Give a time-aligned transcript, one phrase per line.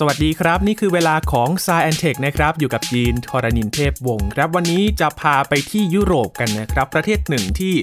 [0.00, 7.74] สวัสดีครับ นี่คือเวลาของ s ายแอนเทคนะครับ อยู่กับยีนทรณินเทพวงศ์ครับ วันนี้จะพาไปที่ยุโรปกันนะครับ ประเทศหนึ่งที่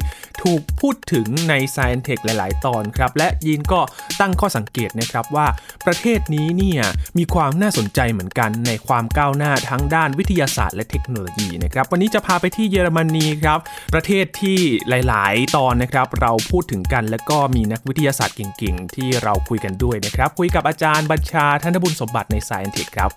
[0.45, 3.81] ถูกพูดถึงใน s ายแอนเทคหลาย ๆ ตอนครับ และยีนก็
[4.21, 5.47] ตั้งข้อสังเกตนะครับว่า
[5.85, 6.83] ประเทศนี้เนี่ย
[7.17, 13.59] มีความน่าสนใจเหมือนกันในความก้าวหน้าทั้งด้านวิทยาศาสตร์และเทคโนโลยีนะครับวันนี้จะพาไปที่เยอรมนีครับ
[13.93, 14.57] ประเทศที่
[14.89, 23.11] หลาย ๆ ตอนนะครับเราพูดถึงกันแล้วก็มีนักวิทยาศาสตร์เก่ง ๆ ที่เราคุยกันด้วยนะครับคุยกับอาจารย์บัญชาธนบุญสมบัติใน Science Tech ครับ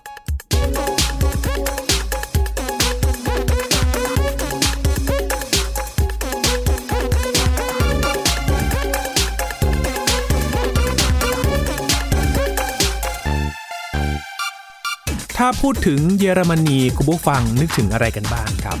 [15.43, 18.77] ถ้าพูดถึงเยอรมนีคุณผู้ฟังนึกถึงอะไรกันบ้างครับ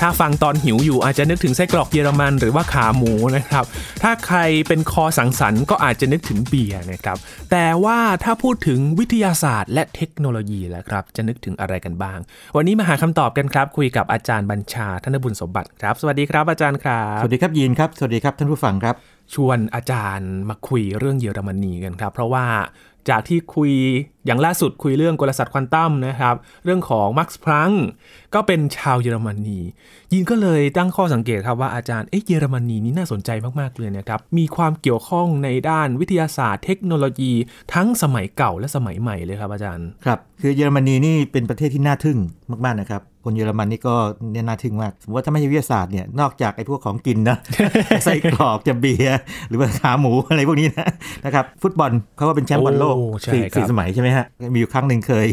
[0.00, 3.64] ถ้าฟังตอนหิวอยู่อาจจะนึกถึงไส้กรอกเยอรมันหรือว่าขาหมูนะครับ
[4.02, 7.16] ถ้าใครเป็นคอสังสรรค์ก็อาจจะนึกถึงเบียร์นะครับ
[7.50, 12.18] แต่ว่าถ้าพูดถึงวิทยาศาสตร์และเทคโนโลยีแล้วครับ จะนึกถึงอะไรกันบ้าง
[12.56, 18.94] วันนี้มาหาคำตอบกันครับ คุยกับอาจารย์บัญชาธนบุญสมบัติครับ สวัสดีครับอาจารย์ครับ สวัสดีครับยีนครับ สวัสดีครับท่านผู้ฟังครับ
[19.34, 22.44] ชวนอาจารย์มาคุยเรื่องเยอรมนีกันครับ เพราะว่า
[23.08, 23.72] จากที่คุย
[24.26, 26.34] อย่างล่าสุดคุยเรื่องกลศาสตร์ควอนตัมนะครับ
[26.64, 27.70] เรื่องของมักซ์พลังค์
[28.34, 29.58] ก็เป็นชาวเยอรมนี
[30.12, 37.32] ยินก็เลยตั้งข้อสังเกตครับว่าอาจารย์เอ๊ะเยอรมนีนี่น่าสนใจมากๆเลยนะครับ มีความเกี่ยวข้องในด้านวิทยาศาสตร์เทคโนโลยี
[37.74, 42.18] ทั้งสมัยเก่าและสมัยใหม่เลยครับอาจารย์ ครับ คือเยอรมนีนี่เป็นประเทศที่น่าทึ่ง
[42.64, 43.94] มากๆนะครับ คนเยอรมันนี่ก็
[44.32, 47.36] เนี่ยน่าทึ่งมากสมมติว่าถ้าไม่ใช่วิทยาศาสตร์เนี่ยนอกจากไอ้พวกของกินนะ
[48.04, 50.88] ไส้กรอกกะเบียร์หรือว่าขาหมูอะไรพวกนี้นะ
[51.24, 55.26] นะครับฟุตบอลเขาก็เป็นแชมป์บอลโลกโอ้ใช่สี่ครับสี่สมัยใช่ไหมฮะมีอยู่ครั้งหนึ่งเคย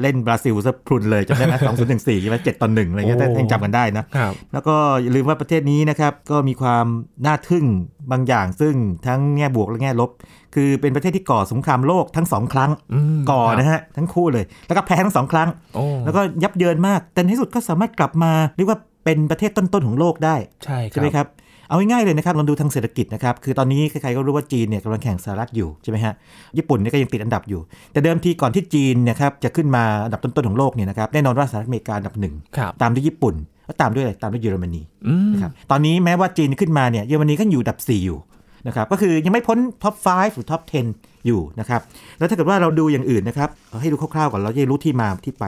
[0.00, 6.86] เล่นบราซิลซะพรุนเลยจำได้ไหมสองศูนย์หนึ่งสี่ใช่ไหมเจ็ดต่อหนึ่งอะไรเงี้ยถ้ายังจำกันได้นะครับแล้วก็อย่าลืมว่าประเทศนี้นะครับก็มีความ
[7.26, 7.64] น่าทึ่ง
[8.10, 8.74] บางอย่างซึ่ง
[9.06, 10.10] ทั้งแง่บวกและแง่ลบ
[10.54, 21.26] คือเป็นประเทศที่ก่อสงครามโลกทั้งสองครั้งอืมก่อครับนะฮะทั้งคู่เลย แล้วก็แพ้ทั้งสองครั้งโอ้แล้วก็ยับเยินมาก แต่ในที่สุดก็สามารถกลับมาเรียกว่าเป็นประเทศต้นๆของโลกได้ใช่คใช่ไหมรับครับ
[21.68, 26.14] เอาง่ายๆเลยนะครับลองดูทางเศรษฐกิจนะครับ คือตอนนี้ใครๆก็รู้ว่าจีนเนี่ยกำลังแข่งสหรัฐอยู่ใช่ไหมฮะ
[26.58, 27.60] ญี่ปุ่นเนี่ยก็ยังติดอันดับอยู่
[27.92, 33.34] แต่เดิมทีก่อนที่จีนเนะครับจะขึ้นมาอันดับต้นๆของโลกเนี่ยนะครับ แน่นอนว่าสหรัฐอเมริกาอันดับหนึ่งครับตามด้วยญี่ปุ่น
[33.70, 38.18] แล้วตามด้วยอะไรตามด้วยเยอรมนีอืมนะครับตอนนี้แม้ว่าจีนขึ้นมาเนี่ยเยอรมนีก็อยู่อันดับ 4 อยู่
[38.66, 40.62] นะครับก็คือยังไม่พ้น top 5 หรือ top
[40.94, 41.80] 10 อยู่นะครับ
[42.18, 45.44] แล้วถ้าเกิดว่าเราดูอย่างอื่นนะครับเอาให้ดูคร่าวๆก่อนเราจะได้รู้ที่มาที่ไป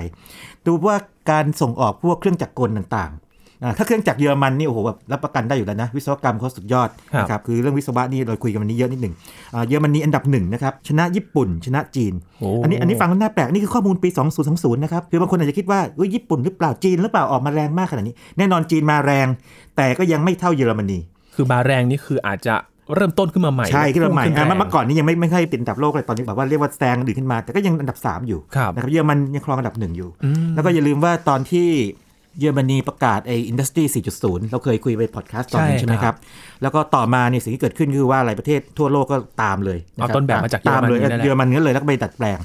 [0.67, 0.97] ดูว่า
[1.31, 3.22] การส่งออกพวกเครื่องจักรกลต่างๆอ่า
[3.79, 9.15] ถ้าเครื่องจักรเยอรมันนี่โอ้โหแบบรับประกันได้อยู่แล้วนะ วิศวกรรมเขาสุดยอดครับนะครับคือเรื่องวิศวะนี่เราคุยกันวันนี้เยอะนิดหนึ่ง
[9.55, 14.09] อ่าเยอรมนีอันดับหนึ่งนะครับชนะญี่ปุ่น ชนะจีนโอ้อันนี้อันนี้ฟังแล้วน่าแปลกนี่คือข้อมูลปี
[14.47, 19.27] 2020 นะครับคือบางคนอาจจะคิดว่าเอ้ยญี่ปุ่นหรือเปล่าจีนหรือเปล่าออกมาแรงมากขนาดนี้ แน่นอนจีนมาแรง
[19.77, 20.99] แต่ก็ยังไม่เท่าเยอรมนี
[21.35, 22.57] คือมาแรงนี่คืออาจจะ
[22.95, 31.69] เริ่มต้นขึ้นมาใหม่ ใช่ขึ้นมาใหม่พุ่งอะแรงเมื่อก่อนนี้ยังไม่ไม่ค่อยติดอันดับโลกเลยตอนนี้แบบว่าเรียกว่าแซงอันอื่นขึ้นมา แต่ก็ยังอันดับ 3 อยู่ครับนะครับเยอรมันยังครองอันดับหนึ่งอยู่อืมแล้วก็อย่าลืมว่าตอนที่
[32.41, 33.85] เยอรมนีประกาศไอ้ Industry
[34.17, 36.17] 4.0 เราเคยคุยไปพอดแคสต์ตอนนึงใช่ใช่ไหมคครัรับบ
[36.63, 42.39] แล้วก็ต่อมาเนี่ยสิ่งที่เกิดขึ้นคือว่าหลายประเทศทั่วโลกก็ตามเลยะคเอาต้นแบบมาจากเยอรตามมเลนียนั่นแหละเยอรมันก็เลยแล้วก็ไปดัดแปลง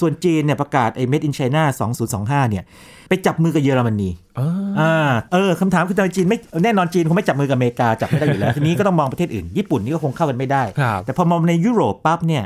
[0.00, 1.62] ส่วนจีนเนี่ยประกาศไอ้ Made in China
[2.08, 2.64] 2025 เนี่ย
[3.08, 4.46] ไปจับมือกับเยอรมนีอ๋อ
[4.80, 4.94] อ่า
[5.32, 12.44] เออคำถามคือทำไมจีนไม่แน่นอนจีนคงไม่จับมือกับอเมริกาจับไม่ได้อยู่แล้วทีนี้ก็ต้องมองประเทศอื่นญี่ปุ่นนี่ก็คงเข้ากันไม่ได้ครับแต่พอมองในยุโรปปั๊บเนี่ย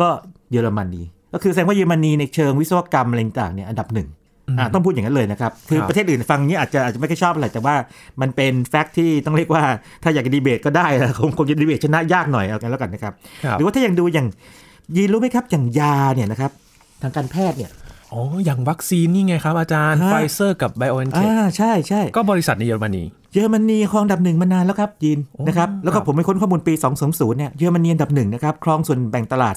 [0.00, 0.08] ก็
[0.52, 1.02] เยอรมนี
[1.32, 4.23] ก็คือแสดงว่าเยอรมนีในเชิงวิศวกรรมอะไรต่างๆเนี่ยอันดับหนึ่งอ่า
[4.74, 7.74] ต้องพูดอย่างนั้นเลยนะครับ คือครับประเทศอื่นฟังนี้อาจจะอาจจะไม่ค่อยชอบอะไรแต่ว่า
[8.20, 9.62] มันเป็น fact ที่ต้องเรียกว่า
[10.02, 13.12] ถ้าอยากจะดีเบตก็ได้นะคงคงจะดีเบตชนะยากหน่อยเอากันแล้วกันนะครับ
[13.44, 14.26] ครับหรือว่าถ้ายังดูอย่าง
[14.96, 16.50] ยีนรู้ไหมครับอย่างยาเนี่ยนะครับ
[17.02, 17.70] ทางการแพทย์เนี่ย
[18.14, 23.02] อ๋อ อย่างวัคซีนนี่ไงครับอาจารย์ฮะไฟเซอร์กับไบโอเอนเทคอ่าใช่ใช่ก็บริษัทในเยอรมนี
[23.32, 26.74] เยอรมนีครองอันดับหนึ่งมานานแล้วครับยีนโอ้นะครับ แล้วครัก็บผมไปค้นข้อมูลปี
[27.06, 29.54] 2020 เนี่ย เยอรมนีอันดับหนึ่งนะครับ ครองส่วนแบ่งตลาด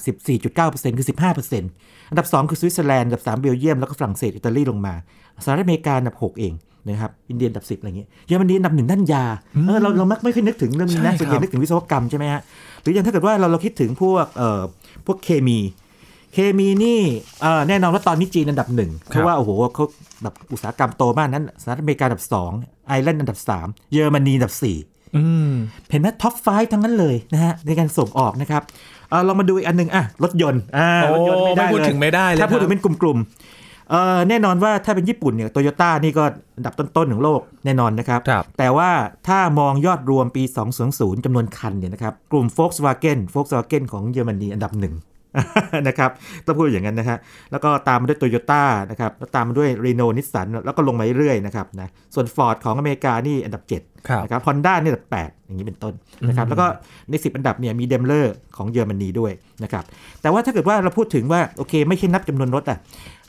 [0.47, 1.07] 14.9%คือ
[1.57, 4.93] 15%อันดับ 2 คือสวิตเซอร์แลนด์ อันดับ 3 เบลเยียม แล้วก็ฝรั่งเศส อิตาลีลงมา
[5.43, 6.53] สหรัฐอเมริกาอันดับ 6 เอง
[6.87, 9.23] นะครับ อินเดียอันดับ 10 อะไรเงี้ย เยอรมนีอันดับหนึ่งด้านยา
[9.67, 12.41] เออ เราเรามักไม่ค่อยนึกถึงเรื่องนี้นะใช่ส่วนใหญ่ครับนึกถึงวิศวกรรมใช่ไหมฮะ
[12.81, 14.61] หรืออย่างถ้าเกิดว่าเราเราคิดถึงพวกเอ่อ
[15.05, 15.59] พวกเคมี
[16.33, 17.01] เคมีนี่
[17.41, 19.85] เอ่อแน่นอนว่าตอนนี้จีนอันดับหนึ่งเพราะว่าโอ้โหเขา
[20.23, 22.51] แบบอุตสาหกรรมโตมากนั้นสหรัฐอเมริกาอันดับสอง
[22.87, 24.77] ไอร์แลนด์อันดับสามเยอรมนีอันดับสี่
[25.15, 25.51] อืม
[25.89, 28.61] เห็นไหม top five ทั้งนั้นเลยนะฮะในการส่งออกนะครับ
[29.09, 36.23] เออเรามาดูอีกอันหนึ่งอะรถยนต์อ่าโอ้รถยนต์ไม่ได้ไม่พูดเลยถึงไม่ได้เลยถ้าพูดครับถึงเป็นกลุ่มๆเอ่อแน่นอนว่าถ้าเป็นญี่ปุ่นเนี่ยโตโยต้านี่ก็
[36.57, 38.89] อันดับต้นๆของโลกแน่นอนนะครับครับแต่ว่า
[39.27, 40.43] ถ้ามองยอดรวมปี
[40.83, 44.93] 2020จำนวนคันเนี่ยนะครับกลุ่ม Volkswagen Volkswagen ของเยอรมนีอันดับหนึ่ง
[45.87, 46.11] นะครับ
[46.45, 47.17] ต้องพูดอย่างนั้นนะฮะ
[47.51, 55.93] แล้วก็ตามมาด้วยโตโยต้านะครับแล้วตามมาด้วยรีโนนิสสันแล้วก็ลงมาเรื่อยๆนะครับนะส่วน Ford ของอเมริกานี่อันดับ7ครับนะครับฮอนด้านี่อันดับ 8 อย่างนี้เป็นต้น
[56.27, 56.65] นะครับแล้วก็
[57.09, 59.31] ใน 10 อันดับเนี่ยมี Daimler ของเยอรมนีด้วย
[59.63, 59.83] นะครับ
[60.21, 62.77] แต่ว่าถ้าเกิดว่าเราพูดถึงว่าโอเค ไม่ใช่นับจำนวนรถอะ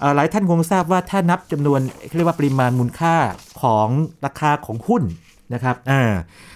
[0.00, 3.14] เอ่อหลายท่านคงทราบว่าถ้านับจำนวนเขาเรียกว่าปริมาณมูลค่า
[3.62, 3.88] ของ
[4.24, 5.02] ราคาของหุ้น
[5.54, 6.02] นะครับอ่า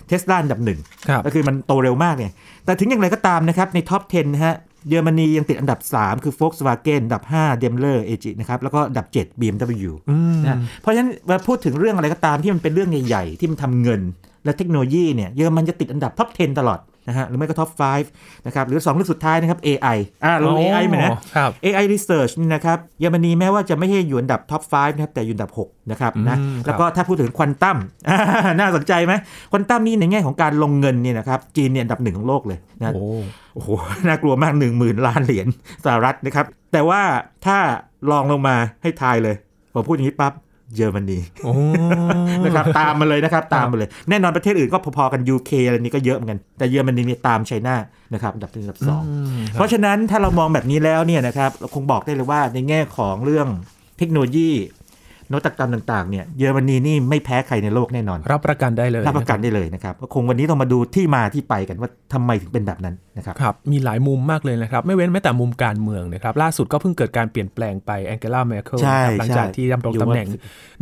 [0.07, 0.79] เทสลาอันดับหนึ่ง
[1.09, 2.33] ครับก็คือมันโตเร็วมากเนี่ย
[2.65, 4.55] แต่ถึงอย่างไรก็ตามนะครับใน top 10นะฮะ
[4.89, 14.01] เยอรมนียังติดอันดับ 3 คือ Volkswagen อันดับ 5 Daimler AG นะครับ แล้วก็อันดับ 7 BMW อืมนะเพราะฉะนั้นเวลาพูดถึงเรื่องอะไรก็ตามที่มันเป็นเรื่องใหญ่ ๆ ที่มันทำเงิน
[14.45, 17.71] และเทคโนโลยีเนี่ยเยอรมันจะติดอันดับ top 10 ตลอดนะฮะหรือไม่ก็ top
[18.09, 25.13] 5 นะครับ หรือ 2 เรื่องสุดท้ายนะครับ AI อ่าเรา AI เหมือนนะครับ AI Research นี่นะครับเยอรมนีแม้ว่าจะไม่ใช่อยู่อันดับ top 5 นะครับ
[25.15, 27.79] แต่อยู่อันดับ 6 นะครับนะอืมครับแล้วก็ถ้าพูดถึงควอนตัม
[28.59, 29.13] น่าสนใจไหม
[29.53, 33.03] ควอนตัมนี่ในแง่ของการลงเงินเนี่ยนะครับจีนเนี่ยอันดับหนึ่งของโลกเลยนะโอ้
[33.55, 33.69] โอ้โห
[34.09, 35.47] น่ากลัวมาก 1 0,000 ล้านเหรียญ
[35.85, 37.01] สหรัฐนะครับแต่ว่า
[37.47, 37.59] ถ้า
[38.11, 39.37] ลองลงมาให้ทายเลย
[39.73, 40.33] พอพูดอย่างนี้ปั๊บ
[40.77, 41.53] เยอรมนีโอ้
[42.45, 47.77] นะครับตามมาเลยนะครับตามมาเลย แน่นอนประเทศอื่นก็พอๆกัน UK อะไรนี้ก็เยอะเหมือนกัน แต่เยอรมนีเนี่ยตามไชน่า
[48.15, 49.03] นะครับอันดับหนึ่งอันดับสอง
[49.53, 53.49] เพราะฉะนั้นถ้าเรามองแบบนี้แล้วเนี่ยนะครับเราคงบอกได้เลยว่าในแง่ของเรื่อง
[53.99, 54.51] เทคโนโลยี
[55.33, 70.29] นวัตกรรมต่างๆเนี่ยเยอรมนีนี่ไม่แพ้ใครในโลกแน่นอน รับประกันได้เลยรับประกันได้เลยนะครับก็คงวันนี้ต้องมาดูที่มาที่ไปกันว่าทำไมถึงเป็นแบบนั้นนะครับครับมีหลายมุมมากเลยนะครับไม่เว้นแม้แต่มุมการเมืองนะครับล่าสุดก็เพิ่งเกิดการเปลี่ยนแปลงไปแองเกลาเมเคิลใช่หลังจากใช่ที่ดำรงอยู่ตำแหน่ง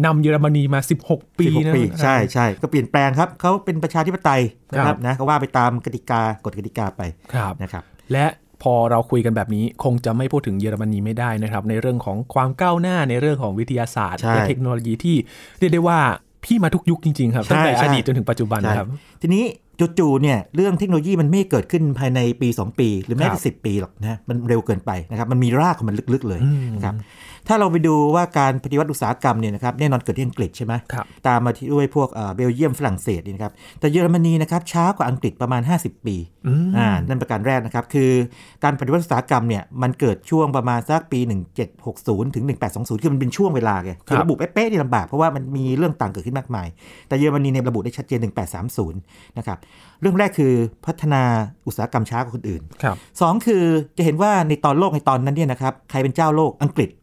[0.04, 4.42] นำเยอรมนีมา 16 ปี16นะปีใช่ใช่ก็เปลี่ยนแปลงครับเขาเป็นประชาธิปไตย
[4.72, 7.02] นะครับนะก็ว่าไปตามกติกากฎกติกาไป
[7.34, 7.82] ครับนะครับ
[8.12, 8.24] และ
[8.62, 15.16] พอเราคุยกันแบบนี้คงจะไม่พูดถึงเยอรมนีไม่ได้นะครับ ในเรื่องของความก้าวหน้าในเรื่องของวิทยาศาสตร์ใช่และเทคโนโลยีที่
[15.58, 15.98] เรียกได้ว่า
[16.44, 18.88] พี่มาทุกยุคจริงๆครับใช่ตั้งแต่ใช่อดีตจนถึงปัจจุบันใช่ครับ
[19.22, 19.44] ทีนี้
[19.98, 26.94] จู่ๆเนี่ยเรื่องเทคโนโลยีมันไม่เกิดขึ้นภายในปี 2 ปี หรือแม้ครัแต่บสิปีหรอกนะมันเร็วเกินไปนะครับมันมีรากของมันลึกๆเลยอืมนะครับ
[27.48, 36.16] ถ้าเราไปดูว่าการปฏิวัติอุตสาหกรรมเนี่ยนะครับแน่นอนเกิดที่อังกฤษใช่ไหมครับตามมาที่ด้วยพวกเอ่อเบลเยียมฝรั่งเศสนี่นะครับแต่เยอรมนีนะครับช้ากว่าอังกฤษประมาณ 50 ปี
[36.46, 38.10] อืมอ่านั่นประการแรกนะครับคือ
[38.64, 41.20] การปฏิวัติอุตสาหกรรมเนี่ยมันเกิดช่วงประมาณสักปี
[41.78, 42.44] 1760 ถึง
[42.74, 46.68] 1820 คือมันเป็นช่วงเวลาไงคือครับระบุเป๊ะๆนี่ลำบากเพราะว่ามันมีเรื่องต่างเกิดขึ้นมากมาย
[47.08, 48.20] แต่เยอรมนีเนี่ยระบุได้ชัดเจน
[48.78, 49.58] 1830 นะครับ
[50.00, 50.52] เรื่องแรกคือ
[50.86, 51.22] พัฒนา
[51.66, 53.64] อุตสาหกรรมช้ากว่าคนอื่นครับสองคือ
[53.96, 56.99] จะเห็นว่าในตอนโลกในตอนนั้นเนี่ยนะครับใครเป็นเจ้าโลกอังกฤษอืม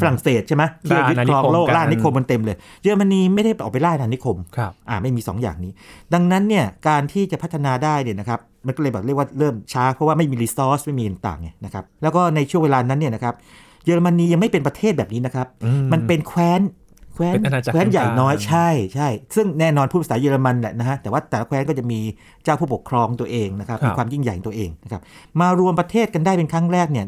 [0.00, 5.72] ฝรั่งเศสใช่ไหมที่ล่ายึดครองโลกอาณานิคมกันล่าอาณานิคมมันเต็มเลย เยอรมนีไม่ได้ออกไปล่าอาณานิคมครับอ่าไม่มี 2 อย่างนี้
[6.14, 13.34] ดังนั้นเนี่ยการที่จะพัฒนาได้เนี่ยนะครับมันก็เลยแบบเรียกว่าเริ่มช้าเพราะว่าไม่มีรีซอสไม่มีต่างๆไงนะครับแล้วก็ในช่วงเวลานั้นเนี่ยนะครับ
[13.84, 16.62] เยอรมนียังไม่เป็นประเทศแบบนี้นะครับอืมมันเป็นแคว้น
[17.14, 21.98] แคว้นเป็นอาณาจักรแคว้นใหญ่น้อยกลางๆใช่ใช่ ซึ่งแน่นอนพูดภาษาเยอรมันแหละนะฮะแต่ว่าแต่ละแคว้นก็จะมี
[22.44, 25.00] เจ้าผู้ปกครองตัวเองนะครับมีความยิ่งใหญ่ของตัวเองนะครับ
[25.40, 27.04] มารวมประเทศกันได้เป็นครั้งแรกเนี่ย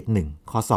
[0.00, 0.72] 1871คศ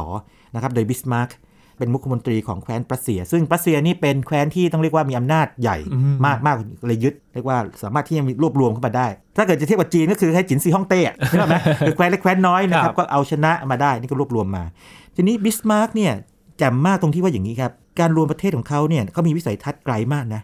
[0.56, 1.30] นะครับโดยบิสมาร์ก
[1.78, 6.56] เป็นมุขมนตรีของแคว้นปรัสเซีย ซึ่งปรัสเซียนี่เป็นแคว้นที่ต้องเรียกว่ามีอำนาจใหญ่อืมมากมาก
[6.88, 9.08] เลยยึดเรียกว่าสามารถที่จะมีรวบรวมเข้ามาได้
[9.38, 14.64] ถ้าเกิดจะเทียบกับจีนก็คือให้จินซีฮ่องเต้อะใช่ไหมหรือแคว้นเล็กแคว้นน้อยนะคครัรับบก็เอาชนะมาได้นี่ก็รวบรวมมา
[15.16, 16.14] ทีนี้บิสมาร์กเนี่ย
[16.58, 20.42] แจ่มมากตรงที่ว่าอย่างนี้ครับการรวมประเทศของเขาเนี่ยเขามีวิสัยทัศน์ไกลมากนะ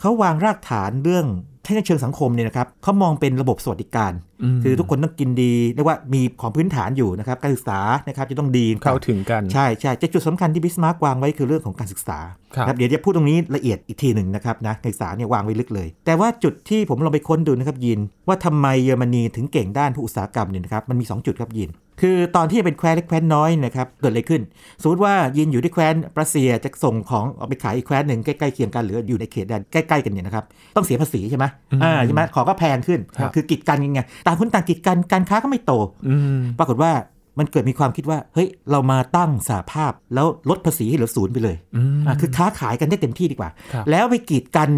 [0.00, 1.26] เขาวางรากฐานเรื่อง
[1.64, 4.14] ถ้าในเชิงสังคมเนี่ยนะครับเขามองเป็นระบบสวัสดิการม
[4.64, 12.18] คือทุกคนต้องกินดีเรียกว่ามีของพื้นฐานอยู่นะครับการศึกษานะครับจะต้องดีเข้าถึงกันใช่ใช่แต่จุดสำคัญที่บิสมาร์กวางไว้คือเรื่องของการศึกษา
[12.56, 21.70] ครับนะเดี๋ยวจะพูดตรงนี้ละเอียดอีกทีหนึ่งนะครับนะการศึกษาเนี่ยวางไว้ลึกเลย แต่ว่าจุดที่ผมลองไปค้นดูนะครับยิน ว่าทำไมเยอรมนีถึงเก่งด้านอุตสาหกรรมเนี่ยนะครับมันมี 2 จุดครับยิน
[22.04, 24.42] คือตอนที่เป็นแคว้นเล็กแคว้นน้อยนะครับเกิดอะไรขึ้น
[24.82, 30.44] สมมติว่ายินอยู่ที่แคว้นปรัสเซียจะส่งของเอาไปขายอีกแคว้นหนึ่งใกล้ๆเคียงกันหรืออยู่ในเขตแดนใกล้ๆกันเนี่ยนะครับ
[30.76, 35.72] ต้องเสียภาษีใช่ไหมอืมอ่าใช่ไหมของก็แพงขึ้นครับคือกีดกันยังไงต่างคนต่างกีดกันการค้าก็ไม่โต
[36.08, 36.92] อืมปรากฏว่า
[37.38, 44.68] มันเกิดมีความคิดว่า เฮ้ย เรามาตั้งสาภาพแล้วลดภาษีให้เหลือศูนย์ไปเลยอืมอะคือค้าขายกันได้เต็มที่ดีกว่าครับแล้วไปกีดกัน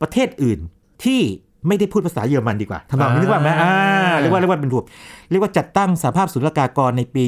[0.00, 0.58] ประเทศอื่น
[1.04, 1.20] ที่
[1.68, 3.72] ไม่ได้พูดภาษาเยอรมันดีกว่าทำนองนี้อ่านึกว่าไหมอ่า
[4.20, 4.84] เรียกว่าเรียกว่าเป็นรวม
[5.30, 7.24] เรียกว่าจัดตั้งสาภาพศุลกากรในปี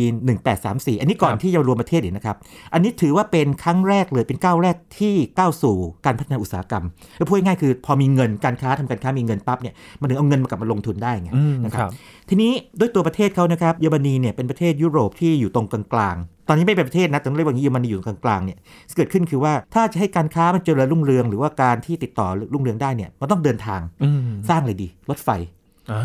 [0.48, 2.36] 1834 อันนี้ก่อนที่จะรวมประเทศอีกนะครับ
[2.72, 6.84] อันนี้ถือว่าเป็นครั้งแรกเลยเป็นก้าวแรกที่ก้าวสู่การพัฒนาอุตสาหกรรม
[7.16, 11.92] แล้วพูดง่ายๆคือพอมีเงินการค้าทำการค้ามีเงินปั๊บเนี่ยมันถึงเอาเงินมากลับมาลงทุนได้ไงอืมนะคครัรับบ
[12.28, 18.58] ทีนี้ด้วยตัวประเทศเขานะครับเยอรมนีเนี่ยเป็นประเทศยุโรปที่อยู่ตรงกลางๆ ตอนนี้ไม่เป็นประเทศนะต้องเรียกว่าอย่างนี้เยอรมนีอยู่ตรงกลางๆเนี่ย
[18.96, 25.28] เกิดขึ้นคือว่าถ้าจะให้การค้ามันเจริญรุ่งเรือง หรือว่าการที่ติดต่อรุ่งเรืองได้เนี่ยมันต้องเดินทางอืมสร้างเลยดีรถไฟ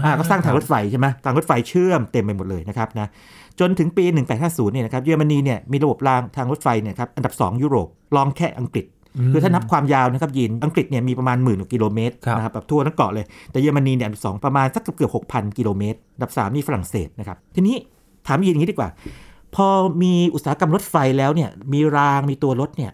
[0.05, 3.07] อ่าก็สร้างทางรถไฟใช่ไหมทางรถไฟเชื่อมเต็มไปหมดเลยนะครับนะ
[3.59, 4.03] จนถึงปี
[4.39, 8.85] 1850เนี่ยนะครับเยอรมนีเนี่ยมีระบบรางทางรถไฟเนี่ยครับอันดับ 2 ยุโรปรองแค่อังกฤษ
[9.31, 17.75] คือถ้านับความยาวนะครับยินอังกฤษเนี่ยมีประมาณหมื่นกว่ากิโลเมตรครับนะครับแบบทั่วทั้งเกาะเลย แต่เยอรมนีเนี่ยอันดับสองประมาณสักเกือบหกพันกิโลเมตรอันดับสามนี่ฝรั่งเศสนะครับทีนี้
[18.27, 18.89] ถามยินอย่างนี้ดีกว่า
[19.55, 19.67] พอ
[20.03, 22.91] มีอุตสาหกรรมรถไฟแล้วเนี่ย มีรางมีตัวรถเนี่ย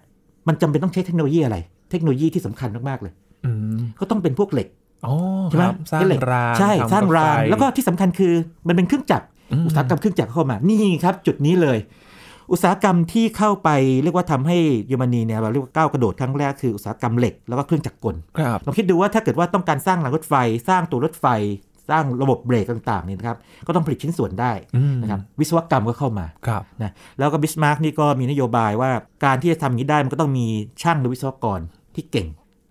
[0.48, 1.58] มันจำเป็นต้องใช้เทคโนโลยีอะไร
[1.92, 3.14] เทคโนโลยีที่สำคัญมากๆเลย
[3.46, 4.68] อืมก็ต้องเป็นพวกเหล็ก
[5.06, 5.14] อ๋อ
[5.50, 8.34] ใช่ไหมครับสร้างเหล็กรางใช่ทำสร้างรางถไฟแล้วก็ที่สำคัญคือ
[8.68, 11.78] มันเป็นเครื่องจักรอืมอุตสาหกรรมเครื่องจักรเข้ามา นี่ครับ จุดนี้เลย
[12.52, 13.70] อุตสาหกรรมที่เข้าไป
[14.04, 20.34] เรียกว่าทำให้เยอรมนีเนี่ยเราเรียกว่าก้าวกระโดดครั้งแรกคืออุตสาหกรรมเหล็กแล้วก็เครื่องจักรกลครับลองคิดดูว่าถ้าเกิดว่าต้องการสร้างรางรถไฟ
[20.70, 21.26] สร้างตัวรถไฟ
[21.92, 28.92] สร้างระบบเบรกต่างๆเนี่ยนะครับก็ต้องผลิตชิ้นส่วนได้อืมนะครับวิศวกรรมก็เข้ามาครับนะแล้วก็บิสมาร์กนี่ก็มีนโยบายว่า
[29.26, 30.46] การที่จะทำอย่างนี้ได้มันก็ต้องมี
[30.82, 31.60] ช่างหรือวิศวกร
[31.96, 32.28] ที่เก่ง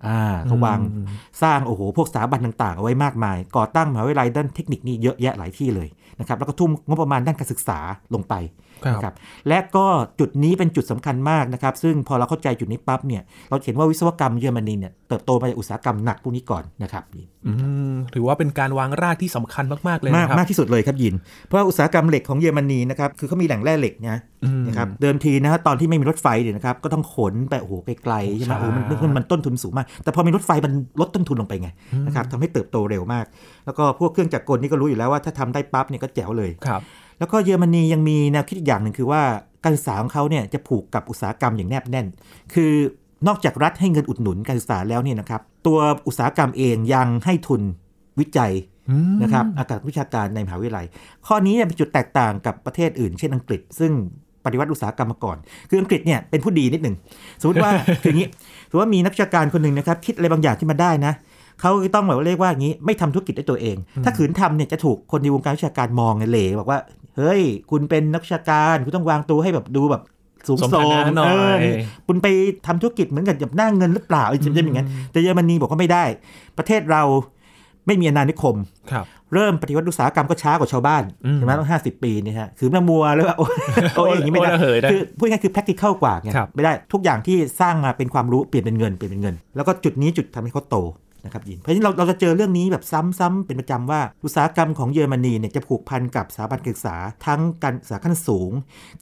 [0.07, 1.07] อ่าเขาวางอืม
[1.43, 5.89] สร้างโอ้โหพวกสถาบันต่างๆ เอาไว้มากมาย ก่อตั้งมหาวิทยาลัยด้านเทคนิคนี่เยอะแยะหลายที่เลย
[6.21, 7.79] นะครับแล้วก็ทุ่มงบประมาณด้านการศึกษา
[8.15, 9.15] ลงไปครับ นะครับ
[9.49, 9.87] และก็
[10.21, 17.05] จุดนี้เป็นจุดสำคัญมากนะครับ ซึ่งพอเราเข้าใจจุดนี้ปั๊บเนี่ยเราเห็นว่าวิศวกรรมเยอรมนีเนี่ยเติบโตมาจากอุตสาหกรรมหนักพวกนี้ก่อนนะครับ
[17.47, 17.53] อื
[17.93, 21.15] มถือว่าเป็นการวางรากที่สำคัญมากๆเลยมากนะครับมากที่สุดเลยครับยิน
[21.47, 27.73] เพราะว่าอุตสาหกรรมเหล็กของเยอรมนีนะครับคือเขามีแหล่งแร่เหล็กนะอืมนะครับเดิมทีนะฮะตอนที่ไม่มีรถไฟเนี่ยนะครับก็ต้องขนไปโอ้โห
[28.05, 31.69] ไกลๆใช่ไหมใช่โอ้โหมันมันมันต้นทุนสูงมาก แต่พอมีรถไฟมันลดต้นทุนลงไปไง
[32.07, 33.25] นะครับทำให้เติบโตเร็วมาก
[33.67, 36.83] แล้วก็พวกเครื่องจักรกลนี่ก็รู้อยู่แล้วว่าถ้าทำได้ปั๊บเนี่ยก็แจ๋วเลยครับ
[37.21, 39.23] แล้วก็เยอรมนียังมีแนวคิดอีกอย่างหนึ่งคือว่า
[39.65, 42.07] การศึกษาของเขาเนี่ยจะผูกกับอุตสาหกรรมอย่างแนบแน่น
[42.55, 42.73] คือ
[43.27, 47.63] นอกจากรัฐให้เงินอุดหนุนการศึกษาแล้วเนี่ยนะครับ ตัวอุตสาหกรรมเองยังให้ทุน
[48.21, 48.53] วิจัย
[48.91, 50.87] อืมนะครับอากาศวิชาการในมหาวิทยาลัย
[51.27, 53.93] ข้อนี้เนี่ยเป็นจุดแตกต่างกับประเทศอื่น เช่นอังกฤษ ซึ่ง
[54.45, 55.37] ปฏิวัติอุตสาหกรรมมาก่อน
[55.69, 56.97] คืออังกฤษเนี่ยเป็นผู้ดีนิดหนึ่ง
[57.41, 57.73] สมมติว่า
[58.03, 58.29] คืออย่างนี้
[58.69, 61.13] สมมติว่ามีนักวิชาการคนหนึ่งนะครับคิดอะไรบางอย่างที่มาได้นะ
[61.61, 66.79] เขาก็ต้องแบบว่าเรียกว่าอย่างนี้ไม่ทำธุรกิจด้วยตัวเอง ถ้าขืนทำเนี่ยจะถูกคนในวงการวิชาการมองไงเหล่บอกว่า
[67.17, 70.03] เฮ้ย คุณเป็นนักวิชาการคุณต้องวางตัวให้แบบดูแบบ
[70.47, 71.75] สูงสมส่ฐางนะหน่อยเออนี่
[72.07, 72.27] คุณไป
[72.67, 76.05] ทำธุรกิจเหมือนกับแบบหน้าเงินหรือเปล่าจะเป็นอย่างนั้นแต่เยอรมนีบอกว่าไม่ได้
[76.59, 77.03] ประเทศเรา
[77.87, 78.57] ไม่มีอาณานิคม
[78.93, 83.55] ครับเริ่มปฏิวัติอุตสาหกรรมก็ช้ากว่าชาวบ้านอืมใช่ไหมต้องห้าสิบปีเนี่ยฮะคือมามัวแล้วว่าโอ้ย
[83.97, 90.77] โอ้ยอย่างนี้ไม่ได้โอ้ยระเหยนะคือพูดง่ายๆคือ practical กว่าไงครับไม่ได้ทุกอย่างที่สร้างมาเป็นความรู้เปลี่ยนเป็นเงินเปลี่ยนเป็นเงิน แล้วก็จุดนี้จุดทำให้เขาโต
[91.25, 96.97] นะครับยินเพราะฉะนั้นเราเราจะเจอเรื่องนี้แบบซ้ำๆเป็นประจำว่าอุตสาหกรรมของเยอรมนีเนี่ยจะผูกพันกับสถาบันการศึกษา
[97.27, 98.51] ทั้งการศึกษาขั้นสูง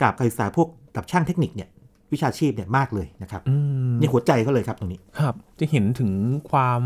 [0.03, 1.69] กับการศึกษาพวกกับช่างเทคนิคเนี่ย
[2.13, 3.55] วิชาชีพเนี่ยมากเลยนะครับอื
[3.91, 6.11] มนี่หัวใจเขาเลยครับตรงนี้ครับ จะเห็นถึง
[6.51, 6.83] ความ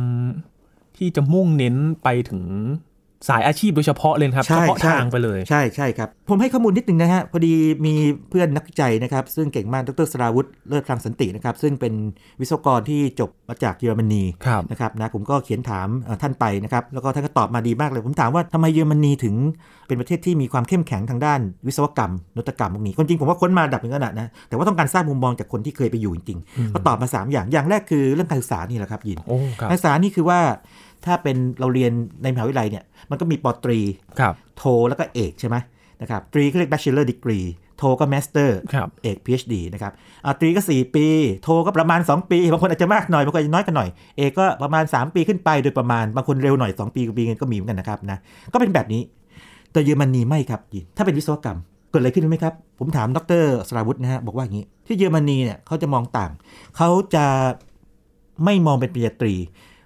[0.96, 2.42] ที่จะมุ่งเน้นไปถึง
[3.28, 7.54] สายอาชีพโดยเฉพาะเลยนะครับใช่เฉพาะใช่ทางไปเลย ใช่ใช่ครับ ผมให้ข้อมูลนิดนึงนะฮะ พอดี
[7.86, 7.94] มี
[8.30, 11.92] เพื่อนนักวิจัยนะครับ ซึ่งเก่งมากดรสราวุฒิเลิศพลังสันตินะครับ ซึ่งเป็น
[12.40, 19.34] วิศวกรที่จบมาจากเยอรมนีครับนะครับนะผมก็เขียนถามเอ่อท่านไปนะครับ แล้วก็ท่านก็ตอบมาดีมากเลย ผมถามว่าทำไมเยอรมนีถึง
[19.86, 30.40] เป็นประเทศที่มีความเข้มแข็งทางด้านวิศวกรรมนวัตกรรมพวกนี้คนจริงผมว่าค้นมาดับหนึ่งขนาดนะแต่ว่าต้องการสร้างมุมมองจากคนที่เคยไปอยู่จริงๆก็ตอบมาสามอย่างอย่างแรกคือเรื่องการศึกษานี่แหละครับยินโอ้ครับการศึกษานี่คือว่า
[31.06, 31.92] ถ้าเป็นเราเรียน
[32.22, 33.78] ในมหาวิทยาลัยเนี่ยมันก็มีปอตรี
[34.20, 35.56] ครับโทแล้วก็เอกใช่ไหม
[36.00, 37.46] นะครับตรีเขาเรียก bachelor degree
[37.78, 39.92] โทก็ master ครับเอก PhD นะครับ
[40.24, 41.06] อ่าตรีก็ 4 ปี
[41.42, 48.18] โทก็ประมาณ 2 ปี บางคนอาจจะมากหน่อย บางคนอาจจะน้อยกันหน่อย เอกก็ประมาณ 3 ปีขึ้นไปโดยประมาณ บางคนเร็วหน่อย 2 ปีปีก็มีเหมือนกันนะครับนะ
[48.52, 49.02] ก็เป็นแบบนี้
[49.72, 51.58] แต่เยอรมนีไม่ครับยินถ้าเป็นวิศวกรรม
[51.90, 56.30] เกิดอะไรขึ้นรู้ไหมครับ ผมถามดรสราวุฒินะฮะ บอกว่าอย่างนี้ ที่เยอรมนีเนี่ยเขาจะมองต่าง
[56.76, 57.26] เขาจะ
[58.44, 59.34] ไม่มองเป็นปริญญาตรี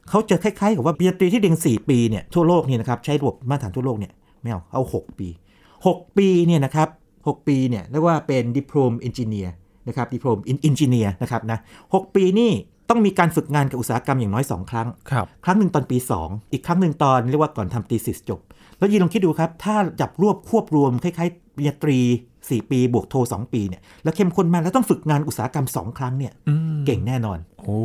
[0.09, 5.29] เขาจะคล้ายๆกับว่าปริญญาตรีที่เรียน4 ปีเนี่ยทั่วโลกเนี่ยนะครับใช้ระบบมาตรฐานทั่วโลกเนี่ยไม่เอาเอา 6 ปี
[5.77, 9.49] 6 ปีเนี่ยนะครับ6ปีเนี่ยเรียกว่าเป็นดิ p l o m engineer
[9.89, 12.53] นะครับดิ p l o m engineer นะครับนะ6ปีนี่
[12.91, 15.97] ต้องมีการฝึกงานกับอุตสาหกรรมอย่างน้อย 2 ครั้งครับครั้งหนึ่งตอนปี
[16.27, 18.41] 2 อีกครั้งหนึ่งตอนเรียกว่าก่อนทำตีสิสจบ
[18.79, 21.99] แล้วยีนลองคิดดูครับ ถ้าจับรวบควบรวมคล้ายๆปริญญาตรี
[22.37, 27.77] 4 ปีบวกโท 2 ปีเนี่ยแล้วเข้มข้นมากแล้วต้องฝึกงานอุตสาหกรรม 2 ครั้งเนี่ยอืมเก่งแน่นอนโอ้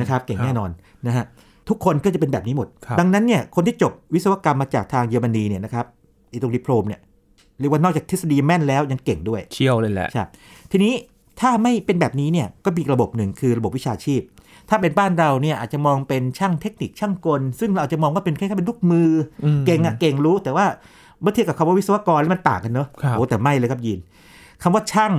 [0.00, 0.70] นะครับเก่งแน่นอน
[1.06, 1.24] นะฮะ
[1.68, 5.86] ทุกคนก็จะเป็นแบบนี้หมดครับดังนั้นเนี่ยคนที่จบวิศวกรรมมาจากทางเยอรมนีเนี่ยนะครับ
[6.28, 7.00] ไอีตรงดิโพลมเนี่ย
[7.60, 10.24] เรียกว่านอกจากทฤษฎีแม่นแล้วยังเก่งด้วย เชี่ยวเลยแหละใช่
[10.72, 10.92] ทีนี้
[11.40, 14.20] ถ้าไม่เป็นแบบนี้เนี่ยก็มีอีกระบบหนึ่งคือระบบวิชาชีพ
[14.68, 19.10] ถ้าเป็นบ้านเราเนี่ยอาจจะมองเป็นช่างเทคนิคช่างกล ซึ่งเราอาจจะมองว่าเป็นแค่เป็นลูกมือ
[19.44, 20.66] อมเก่งอะเก่งรู้ แต่ว่า
[21.20, 23.98] เมื่อเทียบกับคำว่าวิศวกรแล้วมันต่างกันเนอะครับโอ้แต่ไม่เลยครับยิน
[24.62, 25.12] คำว่าช่าง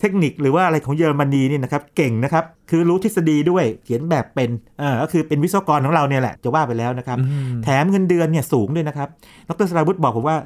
[0.00, 7.24] เทคนิคหรือว่าอะไรของเยอรมนีนี่นะครับเก่งนะครับคือรู้ทฤษฎีด้วยเขียนแบบเป็นเออก็คือเป็นวิศวกรของเราเนี่ยแหละจะว่าไปแล้วนะครับอื
[7.58, 9.08] มแถมเงินเดือนเนี่ยสูงด้วยนะครับ
[9.48, 10.36] ดรสราวุฒิบอกผมว่า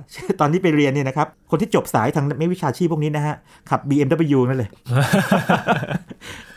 [0.41, 3.35] ตอนที่ไปเรียนเนี่ยนะครับคนที่จบสายทางไม่วิชาชีพพวกนี้นะฮะ
[3.71, 4.71] ขับ BMW นั่นเลย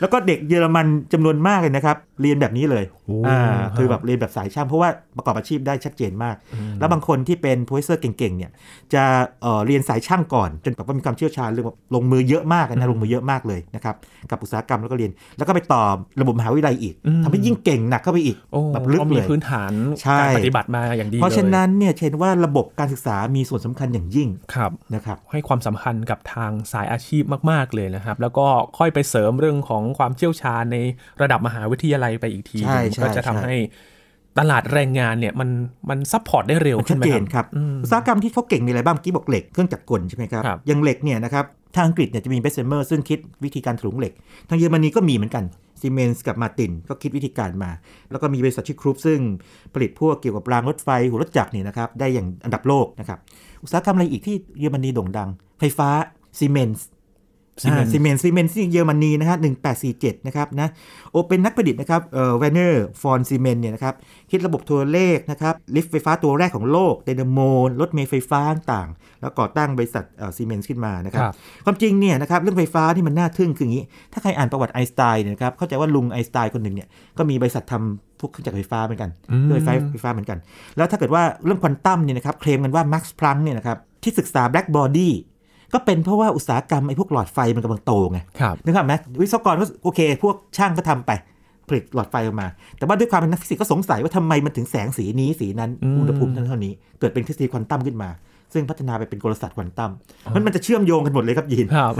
[0.00, 6.36] แล้วก็เด็กเยอรมันจำนวนมากเลยนะครับ เรียนแบบนี้เลยโอ้อ่าครับคือแบบเรียนแบบสายช่างเพราะว่าประกอบอาชีพได้ชัดเจนมาก
[6.78, 8.50] แล้วบางคนที่เป็น professor เก่งๆเนี่ย
[8.94, 9.02] จะ
[9.42, 13.94] เอ่อเรียนสายช่างก่อนจนแบบว่ามีความเชี่ยวชาญเรื่องแบบลงมือเยอะมมากนะลงมือเยอะมากเลยนะครับ
[14.30, 15.82] กับอุตสาหกรรมแล้วก็เรียน แล้วก็ไปต่อ
[16.20, 28.46] ระบบมหาวิทยาลัยอีกทำให้ยิ่งเก่งหนักเข้าไปอีกโอ้แบบลึกก็เลมียพื้นฐานใช่การปฏิบัติมาอย่างดีเพราะฉะลยนั้นเนี่ยเห็นว่าระบบการศึกษามีส่วนสำคัญอย่างยิ่งครับนะครับให้ความสำคัญกับทางสายอาชีพมาก ๆเลยนะครับ แล้วก็
[28.78, 30.78] ค่อยไปเสริมเรื่องของความเชี่ยวชาญใน
[31.22, 33.56] ระดับมหาวิทยาลัยไปอีกทีใช่หนึ่งใช่ก็จะทำใช่ให้
[34.38, 35.48] ตลาดแรงงานเนี่ยมัน
[35.90, 41.44] มัน support ได้เร็วขึ้นมันขึ้ชันดไหมคนรับครับอืมอุตสาหกรรมที่เขาเก่งมีอะไรบ้างเมื่อกี้บอกเหล็กเครื่องจักรกลใช่ไหมครับครับอย่างเหล็กเนี่ยนะครับ
[41.76, 44.12] ทางอังกฤษเนี่ยจะมีเบสเซมเมอร์ซึ่งคิดวิธีการถลุงเหล็ก
[44.48, 45.44] ทางเยอรมนีก็มีเหมือนกัน
[45.80, 47.70] ซีเมนส์กับมาร์ตินก็คิดวิธีการมา
[48.10, 49.20] แล้วก็มีบริษัทชื่อครุปป์ซึ่ง
[49.74, 53.18] ผลิตพวกเกี่ยวกับรางรถไฟหัวรถจักรเนี่ยนะครับได้อย่างอันดับโลกนะครับ
[53.62, 55.28] อุตสาหกรรมอะไรอีกที่เยอรมนีโด่งดัง
[55.58, 55.88] ไฟฟ้า
[56.38, 56.86] ซีเมนส์
[57.62, 59.36] ซีเมนส์ซีเมนส์ที่เยอรมนีนะฮะ
[59.82, 60.68] 1847 นะครับนะ
[61.10, 63.94] โอเป็นนักประดิษฐ์นะครับเอ่อแวร์เนอร์ฟอนซีเมนส์เนี่ยนะครับ
[64.30, 67.40] คิดระบบโทรเลขนะครับลิฟต์ไฟฟ้าตัวแรกของโลกไดนาโม
[67.80, 71.34] รถเมล์ไฟฟ้าต่างๆ แล้วก่อตั้งบริษัทเอ่อซีเมนส์ขึ้นมานะครับครับ
[71.64, 80.38] ความจริงเนี่ยนะครับเรื่องไฟฟ้าที่มันน่าทึ่งคืออย่างนี้ ถ้าใครอ่านประวัติไอน์สไตน์เนี่ยนะครับเข้าใจว่าลุงไอน์สไตน์คนหนึ่งเนี่ยก็มีบริษัททำพวกเครื่องจักรไฟฟ้าเหมือนกันอืมด้วยไฟไฟฟ้าเหมือนกัน
[80.76, 85.12] แล้วถ้าเกิดว่าเรื่องควอนตัมเนี่ยนะครับเคลมกันว่าแม็กซ์พลังค์เนี่ยนะครับที่ศึกษา black body
[85.72, 91.10] ก็เป็นเพราะว่าอุตสาหกรรมไอ้พวกหลอดไฟมันกำลังโตไงครับนึกภาพไหมวิศวกรก็โอเค พวกช่างก็ทำไป
[91.68, 92.46] ผลิตหลอดไฟออกมา
[92.78, 98.10] แต่ว่าด้วยความเป็นนักฟิสิกส์ก็สงสัยว่าทำไมมันถึงแสงสีนี้สีนั้นอืมอุณหภูมิเท่านั้นเท่านี้ เกิดเป็นทฤษฎีควอนตัมขึ้นมา
[98.52, 99.90] ซึ่งพัฒนาไปเป็นกลศาสตร์ควอนตัม
[100.34, 101.92] มันมันจะเชื่อมโยงกันหมดเลยครับยินครับ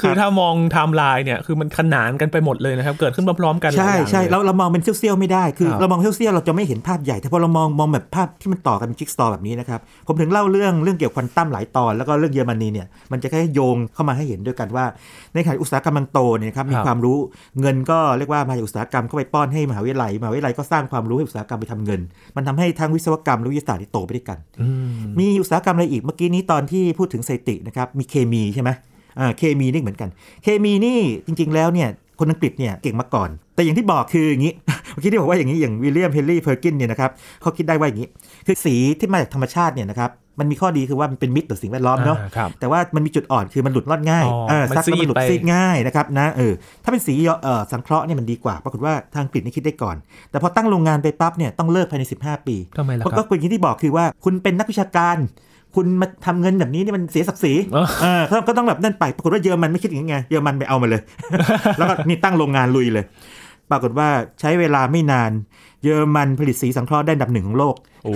[0.00, 14.84] คือถ้ามองไทม์ไลน์เนี่ยคือมันขนานกันไปหมดเลยนะครับ เกิดขึ้นพร้อมๆกันหลายใช่อย่างใช่เลยเราเรามองเป็นเซี่ยวๆไม่ได้คือครับเรามองเซี่ยวๆเราจะไม่เห็นภาพใหญ่ แต่พอเรามองมองแบบภาพที่มันต่อกันเป็นจิ๊กซอว์แบบนี้นะครับ ผมถึงเล่าเรื่องเรื่องเกี่ยวกับควอนตัมหลายตอน แล้วก็เรื่องเยอรมนีเนี่ยมันจะแค่โยงเข้ามาให้เห็นด้วยกันว่า
[15.34, 17.18] ในขณะอุตสาหกรรมมันโตเนี่ยนะครับมีความรู้
[17.60, 22.00] เงินก็เรียกว่ามาจากอุตสาหกรรมเข้าไปป้อนให้มหาวิทยาลัยมหาวิทยาลัยก็สร้างความรู้ให้อุตสาหกรรมไปทำเงิน
[22.36, 28.70] มันทำให้ทั้งวิศวกรรมและวิทยาศาสตร์ที่โตไปด้วยกันอืมมีอุตสาหกรรมอะไรอีกเมื่อกี้นี้ตอนที่พูดถึงสถิตินะครับมีเคมีใช่ไหม
[29.18, 30.08] อ่าเคมีนี่เหมือนกัน
[30.42, 31.88] เคมีนี่จริง ๆ แล้วเนี่ย
[32.18, 34.54] คนอังกฤษเนี่ยเก่งมาก่อน แต่อย่างที่บอกคืออย่างนี้
[34.92, 37.10] เมื่อกี้ที่บอกว่าอย่างนี้อย่างวิลเลียมเฮนรี่เพอร์กินเนี่ยนะครับ
[37.40, 38.08] เขาคิดได้ว่าอย่างนี้
[38.46, 46.52] คือสีที่มาจากธรรมชาติเนี่ยนะครับ มันมีข้อดีคือว่ามันเป็นมิตรต่อสิ่งแวดล้อมเนาะอ่าครับแต่ว่ามันมีจุดอ่อนคือมันหลุดรอดง่ายอ๋อเออมันซักแล้วมันหลุดซีดไปซีดง่ายนะครับนะเออ
[46.84, 49.96] ถ้าเป็นสีเอ่อสังเคราะห์เนี่ยมันดีกว่าปรากฏว่าทางอังกฤษนี่คิดได้ก่อน
[50.30, 55.16] แต่พอตั้งโรงงานไปปั๊บเนี่ยต้องเลิกภายใน 15 ปีทำไมล่ะเพราะคก็รับก็เป็นอย่างที่บอกคือว่าคุณเป็นนักวิชาการ
[55.76, 61.02] คุณมาทำเงินแบบนี้นี่มันเสียศักดิ์ศรีอ๋อเออก็ก็ต้องแบบนั่นไป ปรากฏว่าเยอรมันไม่คิดอย่างนี้ไง เยอรมันไปเอามาเลย
[61.78, 63.04] แล้วก็นี่ตั้งโรงงานลุยเลย
[63.72, 64.08] ปรากฏว่า
[64.40, 65.32] ใช้เวลาไม่นาน
[65.82, 68.12] เยอรมันผลิตสีสังเคราะห์ได้อันดับหนึ่งของโลกโอ้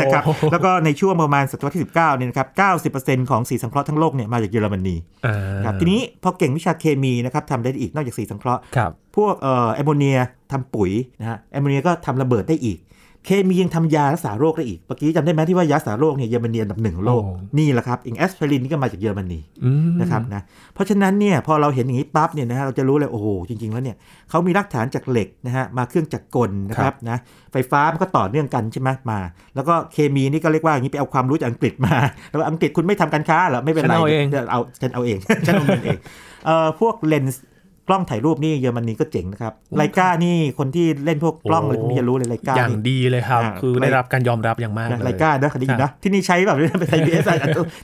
[0.00, 2.48] นะครับแล้วก็ในช่วงประมาณศตวรรษที่ 19เนี่ยนะครับ
[2.94, 10.18] 90%ของสีสังเคราะห์ทั้งโลกเนี่ยมาจากเยอรมนีอ่าครับทีนี้พอเก่งวิชาเคมีนะครับทำได้อีกนอกจากสีสังเคราะห์ครับพวกเอ่อแอมโมเนีย
[10.52, 12.78] ทำปุ๋ยนะฮะแอมโมเนียก็ทำระเบิดได้อีก
[13.26, 20.42] เคมียังทำยารักษาโรคได้อีกเมื่อกี้จำได้ไหมที่ว่ายารักษาโรคเนี่ยเยอรมนีอันดับหนึ่งของโลกโอ้นี่แหละครับอย่างแอสไพรินนี่ก็มาจากเยอรมนีอืมนะครับนะ
[20.74, 23.96] เพราะฉะนั้นเนี่ยพอเราเห็นอย่างนี้ปั๊บเนี่ยนะฮะเราจะรู้เลยโอ้โหจริง ๆแล้วเนี่ย
[24.30, 27.18] เขามีรากฐานจากเหล็กนะฮะมาเครื่องจักรกลนะครับนะ
[27.52, 29.18] ไฟฟ้ามันก็ต่อเนื่องกันใช่ไหมมา
[29.54, 31.96] แล้วก็เคมีนี่ก็เรียกว่าอย่างนี้ไปเอาความรู้จากอังกฤษมา
[32.28, 35.98] แล้วอังกฤษคุณไม่ทำการค้าเหรอไม่เป็นไรฉันเอาเองเดี๋ยวเอาฉันเอาเองฉันเอาเงินเอง
[36.46, 37.42] เอ่อพวกเลนส์
[37.88, 47.24] กล้องถ่ายรูปนี่เยอรมนีก็เจ๋งนะครับไลกานี่คนที่เล่นพวกกล้องอะไรพวกนี้จะรู้เลยไลกาอย่างนี่ดีเลยครับอ่าคือได้รับการยอมรับอย่างมากนะเลยไลกานะคดีนะที่นี่ใช้แบบเป็นไทยพีบีเอส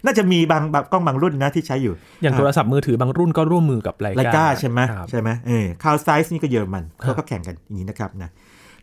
[0.04, 8.30] น่าจะมีบางบางกล้องบางรุ่นนะที่ใช้อยู่ อย่างโทรศัพท์มือถือบางรุ่นก็ร่วมมือกับไลกาไลกาใช่ไหมครับใช่ไหมเออคาร์ลไซส์นี่ก็เยอรมันครับเขาก็แข่งกันอย่างนี้นะครับนะ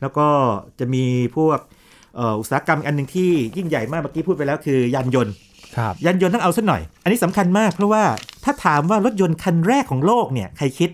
[0.02, 0.28] แล้วก็
[0.80, 1.04] จะมี
[1.36, 1.60] พวก
[2.16, 5.34] เอ่ออุตสาหกรรมอีกอันหนึ่งที่ยิ่งใหญ่มากเมื่อกี้พูดไปแล้วคือยานยนต์
[5.78, 8.04] ครับยานยนต์ต้องเอาสักหน่อย อันนี้สำคัญมากเพราะว่า
[8.44, 10.90] ถ้าถามว่ารถยนต์คันแรกของโลกเนี่ยใครคิด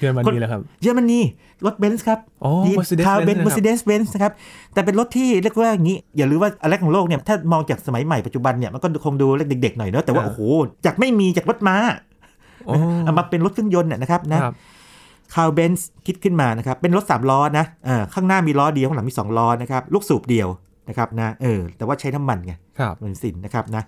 [0.00, 1.20] เยอรมนีแหละครับ เยอรมนี
[1.66, 4.32] รถเบนซ์ครับอ๋อ Mercedes-Benz คาร์ลเบนซ์นะครับเมอร์เซเดสเบนซ์นะครับ
[4.74, 9.26] แต่เป็นรถที่เรียกว่าอย่างนี้ อย่าลืมว่าอันแรกของโลกเนี่ย ถ้ามองจากสมัยใหม่ปัจจุบันเนี่ย มันก็คงดู
[9.62, 10.40] เด็กๆหน่อยเนอะแต่ว่าอ่า โอ้โห
[10.86, 11.76] จากไม่มีจากรถม้า
[12.66, 14.54] โอ้เอามาเป็นรถเครื่องยนต์เนี่ยนะครับนะครับ
[15.34, 20.48] คาร์ลเบนซ์คิดขึ้นมานะครับ เป็นรถ 3 ล้อนะเออข้างหน้ามีล้อเดียวข้างหลังมี 2 ล้อนะครับลูกสูบเดียว
[20.88, 23.82] นะครับนะเออแต่ว่าใช้น้ำมันไงครับเบนซินนะครับนะ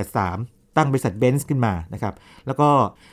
[0.00, 2.14] 1883 ตั้งบริษัทเบนซ์ขึ้นมานะครับ
[2.46, 2.68] แล้วก็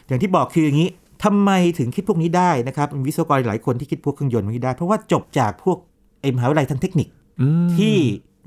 [0.08, 0.90] อย่างที่บอกคืออย่างนี้
[1.24, 5.78] ทำไมถึงคิดพวกนี้ได้นะครับมีวิศวกรหลายคนที่คิดพวกเครื่องยนต์พวกนี้ได้ เพราะว่าจบจากพวก
[6.22, 7.08] เอ่อมหาวิทยาลัยทางเทคนิค
[7.42, 7.96] อืมที่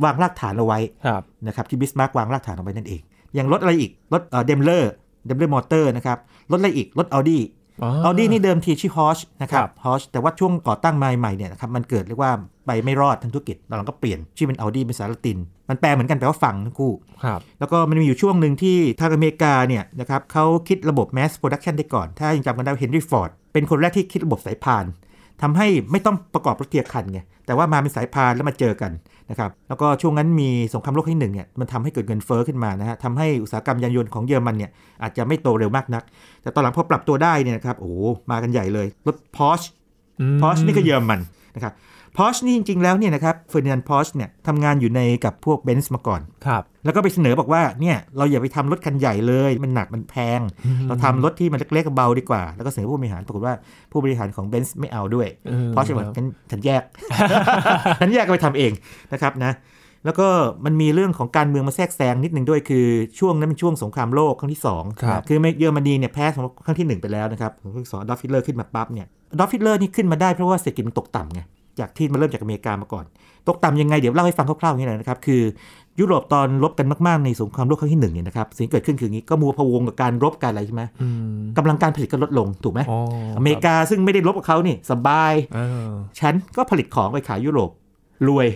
[0.05, 3.01] วางรากฐานเอาไว้ครับนะครับที่บิสมาร์กวางรากฐานเอาไว้นั่นเอง
[3.35, 4.93] อย่างรถอะไรอีกรถเดมเลอร์
[5.27, 6.19] เดมเลอร์มอเตอร์นะครับ
[6.51, 7.43] รถอะไรอีกรถอ u ดี้
[7.83, 12.33] อ๋ออ u ดี้นี่เดิมทีชื่อฮอร์ชนะครับครับฮอร์ชแต่ว่าช่วงก่อตั้งมาใหม่เนี่ยนะครับมันเกิดเรียกว่า
[12.67, 16.93] ไปไม่รอดทางธุรกิจตอนหลังก็เปลี่ยน ชื่อเป็นอ u ดี้เป็นภาษาละติน มันแปลเหมือนกันแปลว่าฟังทั้งคู่
[17.25, 24.85] ครับแล้วก็มันมีอยู่ช่วงหนึ่งที่ทางอเมริกาเนี่ยนะครับเขาคิดระบบ mass production ได้ก่อน ถ้ายังจำกันได้เฮนรี่ฟอร์ดเป็นคนแรกที่คิดระบบสายพาน
[25.43, 28.93] ทำให้ไม่ต้องประกอบรถเทียร์คันไงแต่ว่ามาเป็นสายพานแล้วมาเจอกัน
[29.31, 34.71] นะครับแล้วก็ช่วงนั้นมีสงครามโลกที่หนึ่งเนี่ยมันทำให้เกิดเงินเฟ้อขึ้นมานะฮะทำให้อุตสาหกรรมยานยนต์ของเยอรมันเนี่ย
[35.03, 36.03] อาจจะไม่โตเร็วมากนัก
[36.43, 37.95] แต่ตอนหลังพอปรับตัวได้เนี่ยนะครับโอ้โห
[38.31, 39.67] มากันใหญ่เลยรถ Porsche
[40.35, 41.21] ม Porsche นี่ก็เยอรมัน
[41.55, 41.73] นะครับ
[42.17, 50.41] Porsche นี่จริง ๆ แล้วเนี่ยนะครับเฟอร์ดินานด์พอชเนี่ยทำงานอยู่ในกับพวกเบนซ์มาก่อนครับแล้วก็ไปเสนอบอกว่าเนี่ยเราอย่าไปทำรถคันใหญ่เลย มันหนักมันแพง
[50.87, 53.55] เราทำรถที่มันเล็กๆเบาดีกว่า แล้วก็เสนอผู้บริหารปรากฏว่า
[53.93, 56.83] ผู้บริหารของเบนซ์ไม่เอาด้วยเออเพราะฉะนั้นฉันฉันแยก
[58.01, 58.73] ฉันแยกไปทำเอง
[59.13, 59.53] นะครับนะ
[60.05, 60.27] แล้วก็
[60.65, 62.87] มันมีเรื่องของการเมืองมาแทรกแซงนิดนึงด้วยคือ
[63.19, 69.07] ช่วงนั้นเป็นช่วงสงครามโลกครั้งที่สองครับคือเยอรมนีเนี่ยแพ้สงครามครั้งที่หนึ่งไปแล้วนะครับครั้งที่สองอดอล์ฟฮิตเลอร์ขึ้นมาปั๊บเนี่ย
[69.39, 71.41] อดอล์ฟฮิตเลอร์นี่ขึ้นมาได้เพราะว่าเศรษฐกิจมันตกต่ำไง
[71.81, 73.05] จากที่มันเริ่มจากอเมริกามาก่อน
[73.49, 75.43] ตกต่ำยังไงเดี๋ยวเล่าให้ฟังคร่าวๆอย่างนี้เลยนะครับ คือ
[76.01, 82.99] ยุโรปตอนรบกันมากๆในสงครามโลกครั้งที่หนึ่งเนี่ยนะครับสิ่งที่เกิดขึ้นคืออย่างนี้ก็มัวพะวงกับการรบกันอะไรใช่ไหมอืมกำลังการผลิตก็ลดลงถูกไหมอ๋อ
[83.39, 85.59] อเมริกาซึ่งไม่ได้รบกับเขานี่สบายเอ
[85.89, 87.71] อฉันก็ผลิตของไปขายยุโรป
[88.29, 88.47] รวย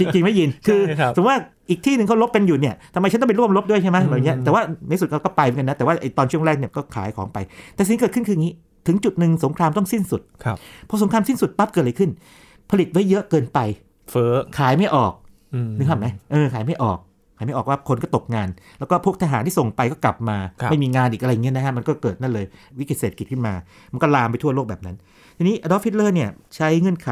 [0.00, 7.38] จริง ๆ ไม่ยิน คือใช่ครับสมมติว่าอีกที่หนึ่งเขาลบกันอยู่เนี่ยทำไมฉันต้องไปร่วมรบด้วยใช่ไหมอืมแบบเนี้ยแต่ว่าในสุดเขาก็ไปเหมือนกันนะ แต่ว่าไอตอนช่วงแรกเนี่ยก็ขายของไป
[7.74, 8.54] แต่สิ่งที่เกิดขึ้นคืออย่างนี้
[8.88, 10.56] ถึงจุดหนึ่งสงครามต้องสิ้นสุดครับ
[10.88, 12.10] พอสงครามสิ้นสุดปั๊บเกิดอะไรขึ้น
[12.70, 13.58] ผลิตไว้เยอะเกินไป
[14.10, 15.12] เฟ้อขายไม่ออก
[15.54, 16.98] อืมนึกภาพไหมเออขายไม่ออก
[17.36, 18.48] ขายไม่ออกว่าคนก็ตกงาน
[18.78, 22.44] แล้วก็พวกทหารที่ส่งไปก็กลับมาครับไม่มีงานอีกอะไรเงี้ยนะฮะมันก็เกิดนั่นเลย
[22.78, 23.54] วิกฤตเศรษฐกิจขึ้นมา
[23.92, 24.96] มันก็ลามไปทั่วโลกแบบนั้น
[25.36, 27.10] ทีนี้อดอล์ฟฮิตเลอร์เนี่ยใช้เงื่อนไข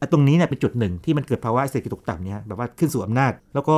[0.00, 3.76] อะตรงนี้เนี่ยเป็นจุดหนึ่งที่มันเกิดภาวะเศรษฐกิจตกต่ำเนี่ยแบบว่าขึ้นสู่อำนาจ แล้วก็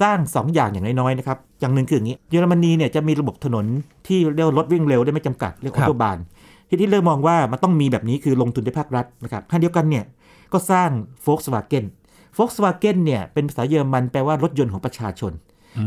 [0.00, 3.66] สร้าง 2 อย่างอย่างน้อยๆนะครับ อย่างหนึ่งคืออย่างนี้ เยอรมนีเนี่ยจะมีระบบถนน
[4.06, 6.18] ที่เรียกว่ารถวิ่งเร็วได้ไม่จำกัดเรียกครัว่าบตัวบาน
[6.68, 10.04] ที่ฮิตเลอร์มองว่ามันต้องมีแบบนี้คือลงทุนในภาครัฐนะครับขณะเดียวกันเนี่ย
[10.52, 10.90] ก็สร้าง
[11.26, 11.84] Volkswagen
[12.36, 15.32] Volkswagen เนี่ยเป็นภาษาเยอรมันแปลว่ารถยนต์ของประชาชน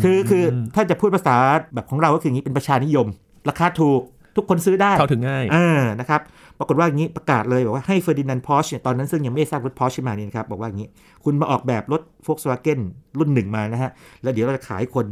[0.04, 0.44] คือคือ
[0.76, 1.36] ถ้าจะพูดภาษา
[1.74, 3.08] แบบของเราก็คืออย่างนี้เป็นประชานิยม
[3.50, 4.02] ราคาถูก
[4.36, 6.22] ทุกคนซื้อได้เข้าถึงง่ายอ่านะครับ
[6.60, 10.90] ปรากฏว่าอย่างนี้ประกาศเลยบอกว่าให้เฟอร์ดินานด์พอชเนี่ยตอนนั้นซึ่งยังไม่ได้สร้างรถพอชขึ้นมานี่นะครับบอกว่าอย่างนี้
[11.24, 12.80] คุณมาออกแบบรถ Volkswagen
[13.20, 13.92] รุ่นหนึ่งมานะฮะ
[14.24, 15.06] แล้วเดี๋ยวเราจะขายคน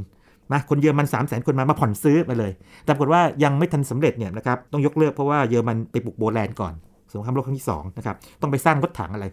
[0.52, 2.52] มาคนเยอรมัน3 0 0 0 0 0 คนมามาผ่อนซื้อมาเลย
[2.86, 6.74] แต่ปรากฏว่ายังไม่ทันสำเร็จเนี่ยนะครับต้องยกเลิกเพราะว่าเยอรมันไปปลุกโปแลนด์ก่อน
[7.14, 9.26] สงครามโลกครั้งที่สองนะครับต้องไปสร้างรถถังอะไร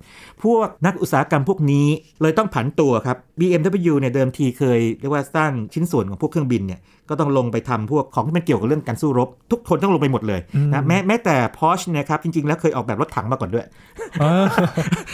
[0.42, 1.86] พวกนักอุตสาหกรรมพวกนี้
[2.22, 10.40] เลยต้องผันตัวครับ BMW เนี่ยเดิมทีเคยเรียกว่าสร้างชิ้นส่วนของพวกเครื่องบินเนี่ย ก็ต้องลงไปทำพวกของที่มันเกี่ยวกับเรื่องการสู้รบ ทุกคนต้องลงไปหมดเลย
[10.74, 13.64] นะแม้แม้แต่ Porsche เนะครับจริงๆ แล้วเคยออกแบบรถถังมาก่อนด้วย
[14.20, 14.46] เออ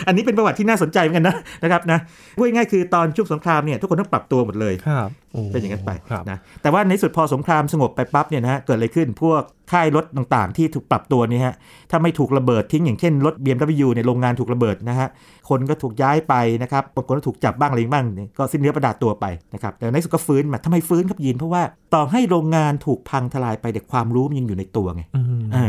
[0.06, 1.98] อันนี้เป็นประวัติที่น่าสนใจเหมือนกันนะนะครับนะ
[2.36, 11.54] พูดง่ายๆคือตอนช่วงสงครามเนี่ยทุกคนต้องปรับตัวหมดเลยครับโเป็นอย่างนั้นไปครับนะแต่ว่าในสุดพอสงครามสงบไปปั๊บเนี่ยนะฮะเกิดอะไรขึ้นพวกค่ายรถต่างๆ ที่ถูกปรับตัวเนี่ยฮะ
[11.90, 15.08] ถ้าไม่ถูกระเบิดทิ้งอย่างเช่นรถ BMW ในยโรงงานถูกระเบิดนะฮะ
[15.48, 21.62] คนก็ถูกย้ายไปนะครับบางคนก็ถูกจับบ้างอะไรบ้างเนี่ยก็สิ้นเนื้อประดาตัวไปนะครับแต่ในที่สุดก็ฟื้นมาทำไมฟื้นครับยินเพราะว่า
[21.94, 25.66] ต่อให้โรงงานถูกพังทลายไปแต่ความรู้มันยังอยู่ในตัวไงอืมอ่า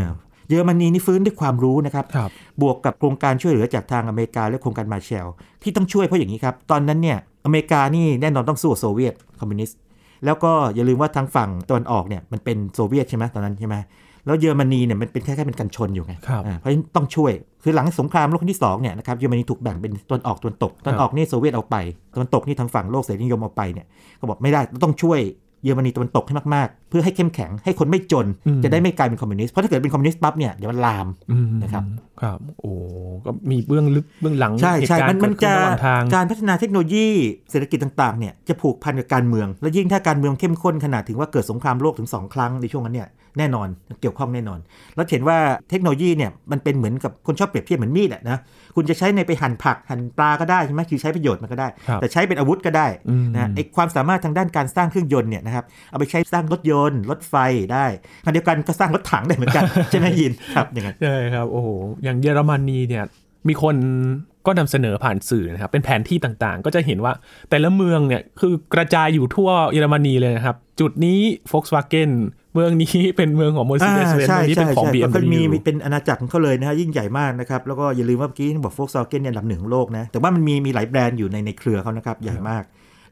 [0.47, 2.29] เยอรมนีนี่ฟื้นด้วยความรู้นะครับครับ
[2.62, 5.27] บวกกับโครงการช่วยเหลือจากทางอเมริกาและโครงการมาแชล
[5.63, 9.77] ที่ต้องช่วยเพราะอย่างนี้ครับ ตอนนั้นเนี่ยอเมริกานี่แน่นอนต้องสู้กับโซเวียตคอมมิวนิสต์
[10.25, 13.75] แล้วก็อย่าลืมว่าทางฝั่งตะวันออกเนี่ยมันเป็นโซเวียตใช่ไหมตอนนั้นใช่ไหม
[14.25, 17.31] แล้วเยอรมนีเนี่ยมันเป็นแค่แค่เป็นกันชนอยู่ไงครับอ่าเพราะฉะนั้นต้องช่วย
[17.63, 21.77] คือหลังสงครามโลกครั้งที่สองเนี่ยนะครับเยอรมนีถูกแบ่งเป็นตะวันออกตะวันตกตะวันออกนี่โซเวียตเอาไป
[22.13, 23.86] ตะวันตกนี่ทางฝั่งโลกเสรีนิยมเอาไปเนี่ย
[24.19, 25.19] ก็บอกไม่ได้ต้องช่วย
[25.63, 31.84] เยอรมนีตะวันตกให้มากๆ เพื่อให้เข้มแข็งให้คนไม่จนอืมจะได้ไม่กลายเป็นคอมมิวนิสต์เพราะถ้าเกิดเป็นคอมมิวนิสต์ปั๊บเนี่ยเดี๋ยวมันลามอืมนะครับ
[32.21, 32.71] ครับโอ้
[33.26, 37.08] ก็มีเบื้องลึกเบื้องหลังใช่ใช่เหตุการมันณ์มันเกิดจะขึ้นระหว่างทางการพัฒนาเทคโนโลยี
[37.52, 43.67] เศรษฐกิจต่างๆเนี่ยจะผูกพันกับการเมือง และยิ่งถ้าการเมืองเข้มข้นขนาดถึงว่าเกิดสงครามโลกถึง2ครั้งในช่วงนั้นเนี่ย แน่นอน
[44.01, 44.59] เกี่ยวข้องแน่นอน
[44.95, 45.37] แล้วเห็นว่า
[45.69, 48.37] เทคโนโลยีเนี่ยมันเป็นเหมือนกับคนชอบเปรียบเทียบเหมือนมีดอะนะ
[48.75, 57.35] คุณจะใช้ในไปหั่นผักหั่นปลาก็ได้ใช่ไหมคือใช้ประโยชน์มันก็ได้ครับแต่ใช้เป็นอาวุธก็ได้อืมนะไอความสามารถทางด้านการสร้างเครื่องยนต์เนี่ยนะครับเอาไปใช้สร้างรถยนต์ รถไฟ
[57.73, 57.85] ได้
[58.23, 61.67] ขณะเดียวกันก็สร้างรถถังได้เหมือนกันใช่ไหมยินครับอย่างนั้นใช่ครับโอ้โห
[62.03, 63.03] อย่างเยอรมนีเนี่ย
[63.47, 63.75] มีคน
[64.45, 67.13] ก็นำเสนอผ่านสื่อนะครับเป็นแผนที่ต่างๆ ก็จะเห็นว่า
[67.49, 71.19] แต่ละเมืองเนี่ยคือกระจายอยู่ทั่วเยอรมนีเลยนะครับ จุดนี้
[71.51, 72.11] Volkswagen
[72.53, 82.63] เมืองนี้เป็นเมืองของ Mercedes อ่า Benz ใช่เมืองนี้ใช่เป็นของใช่ก็มี BMW เป็นอาณาจักรของเขาเลยนะฮะยิ่งใหญ่มากนะครับ แล้วก็อย่าลืมว่าเมื่อกี้บอกโฟกซ w เกนเนี่ยอันดับหนึ่งของโลกนะแต่ว่ามันมีมีหลายแบรนด์อยู่ในในเครือเขานะครับใหญ่มาก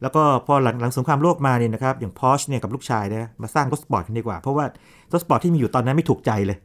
[0.02, 4.66] แล้วก็พอหลังหลังสงครามโลกมาเนี่ยนะครับอย่าง Porsche เนี่ยกับลูกชายนะมาสร้างรถสปอร์ตกันดีกว่า เพราะว่า
[5.14, 6.58] รถสปอร์ตที่มีอยู่ตอนนั้นไม่ถูกใจเลย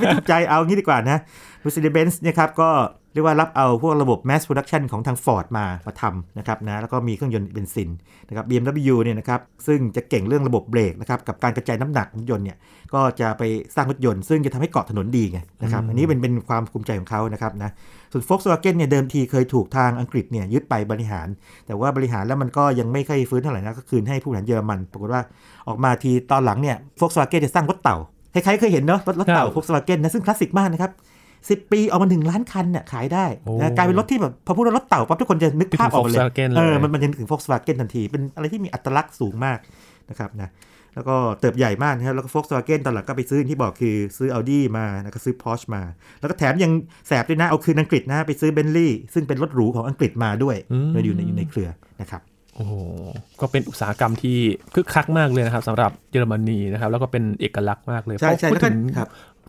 [0.00, 1.18] ไม่ถูกใจเอางี้ดีกว่านะ
[1.64, 2.70] Mercedes-Benz เนี่ยครับก็
[3.12, 7.90] เรียกว่ารับเอาพวกระบบ mass production ของทาง Ford มามาทำนะครับนะแล้วก็มีเครื่องยนต์เบนซิน
[8.28, 12.56] นะครับ BMW เนี่ยนะครับซึ่งจะเก่งเรื่องระบบเบรกนะครับกับการกระจายน้ำหนักของรถยนต์เนี่ย
[12.94, 13.42] ก็จะไป
[13.74, 17.70] สร้างรถยนต์ ซึ่งจะทำให้เกาะถนนดีไงนะครับอันนี้เป็นเป็นความภูมิใจของเขานะครับนะ
[18.12, 21.28] ส่วน Volkswagen เนี่ยเดิมทีเคยถูกทางอังกฤษเนี่ยยึดไปบริหาร
[21.66, 25.22] แต่ว่าบริหารแล้วมันก็ยังไม่ค่อยฟื้นเท่าไหร่นะก็คืนให้ผู้บริหารเยอรมันปรากฏว่า
[25.68, 27.96] ออกมาทีตอนหลังเนี่ย Volkswagen จะสร้างรถเต่า
[28.34, 30.92] คล้ายๆเคยเห็นเนาะรถรถเต่าครับ Volkswagen นะซึ่งคลาสสิกมากนะครับ
[31.46, 39.58] 10 ปีออกมาหนึ่งล้านคันเนี่ยขายได้โอ้นะกลายเป็นรถที่แบบพอพูดว่ารถเต่าปั๊บทุกคนจะนึกภาพออกมาเลย Volkswagen เลยเออมันมันจะนึกถึง Volkswagen ทันที เป็นอะไรที่มีอัตลักษณ์สูงมาก
[40.10, 40.50] นะครับนะ
[40.94, 45.82] แล้วก็เติบใหญ่มากนะครับแล้วก็ Volkswagen ตอนหลังก็ไปซื้ออย่างที่บอกคือซื้อ Audi มาแล้วก็ซื้อ Porsche มา
[46.20, 46.72] แล้วก็แถมยัง
[47.08, 51.68] แสบด้วยนะ เอาคืนอังกฤษนะไปซื้อ Bentley ซึ่งเป็นรถหรูของอังกฤษมาด้วยอืมอยู่ในอยู่ในเครือ
[52.02, 52.22] นะครับ
[52.54, 52.74] โอ้โห
[53.40, 54.38] ก็เป็นอุตสาหกรรมที่
[54.74, 59.00] คึกคักมากเลยนะครับสำหรับเยอรมนีนะครับ แล้วก็เป็นเอกลักษณ์มากเลยใช่ใช่พูดแล้วก็ถึงค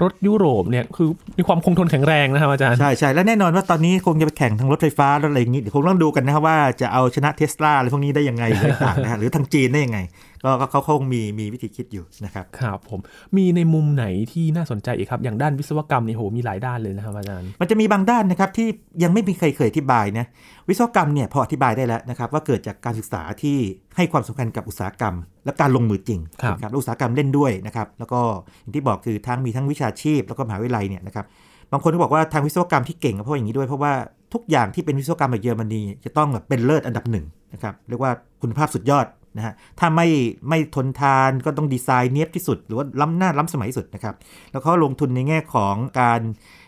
[0.03, 9.99] รถยุโรปเนี่ยคือมีความคงทนแข็งแรงนะครับอาจารย์ใช่ใช่และแน่นอนว่าตอนนี้คงจะไปแข่งทางรถไฟฟ้ารถอะไรอย่างนี้เดี๋ยวคงต้องดูกันนะครับว่าจะเอาชนะเทสลาอะไรพวกนี้ได้ยังไงหรือต่างนะฮะหรือทางจีนได้ยังไง
[10.43, 12.99] ก็ก็เขาคงมีมีวิธีคิดอยู่นะครับครับผม
[13.38, 18.67] มีในมุมไหนที่น่าสนใจอีกครับ อย่างด้านวิศวกรรมนี่โหมีหลายด้านเลยนะครับอาจารย์ มันจะมีบางด้านนะครับที่
[19.04, 20.25] ยังไม่มีใครเคยอธิบายนะ
[20.69, 23.58] วิศวกรรมเนี่ยพออธิบายได้แล้วนะครับว่าเกิดจากการศึกษาที่
[23.95, 28.19] ให้ความสำคัญกับอุตสาหกรรม และการลงมือจริงครับนะและอุตสาหกรรมเล่นด้วยนะครับแล้วก็
[28.62, 31.25] อย่างที่บอกคือทั้งมีทั้งวิชาชีพ แล้วก็มหาวิทยาลัยเนี่ยนะครับ
[31.71, 33.93] บางคนก็บอกว่าทางวิศวกรรมที่เก่งก็เพราะอย่างนี้ด้วยเพราะว่า
[34.34, 39.06] ทุกอย่างที่เป็นวิศวกรรมแบบเยอรมนีจะต้องแบบเป็นเลิศอันดับหนึ่งนะครับเรียกว่าคุณภาพสุดยอด
[39.39, 40.08] นะฮะถ้าไม่
[40.49, 44.15] ไม่ทนทานก็ต้องดีไซน์เนียบที่สุด หรือว่าล้ำหน้าล้ำสมัยที่สุดนะครับ
[44.52, 46.21] แล้วเขาลงทุนในแง่ของการ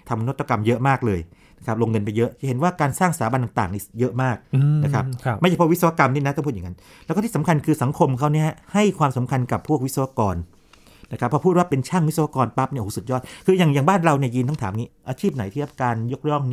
[0.10, 1.20] ทำนวัตกรรมเยอะมากเลย
[1.60, 10.36] นะครับลงเงินไปเยอะจะเห็นว่าการสร้างสถาบันต่างๆนี่เยอะมากอืมนะครับครับไม่เฉพาะวิศวกรรมนี่นะต้องพูดอย่างนั้น แล้วก็ที่สำคัญคือสังคมเขาเนี่ยให้ความสำคัญกับพวกวิศวกร
[11.12, 16.44] นะครับพอพูดว่าเป็นช่างวิศวกรปั๊บเนี่ยโอ้โหสุดยอด คืออย่างอย่างบ้านเราเนี่ยยินต้องถามงี้อาชีพไหนที่รับการยกย่อง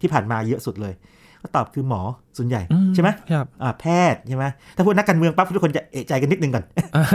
[0.00, 0.94] ที่ผ่านมาเยอะสุดเลย
[1.42, 2.00] ก็ตอบคือหมอ
[2.38, 4.44] ส่วนใหญ่อืใช่ไหมครับอ่าแพทย์ใช่ไหม
[4.76, 6.64] ถ้าพูดนักการเมืองปั๊บทุกคนจะเอะใจกันนิดนึงก่อน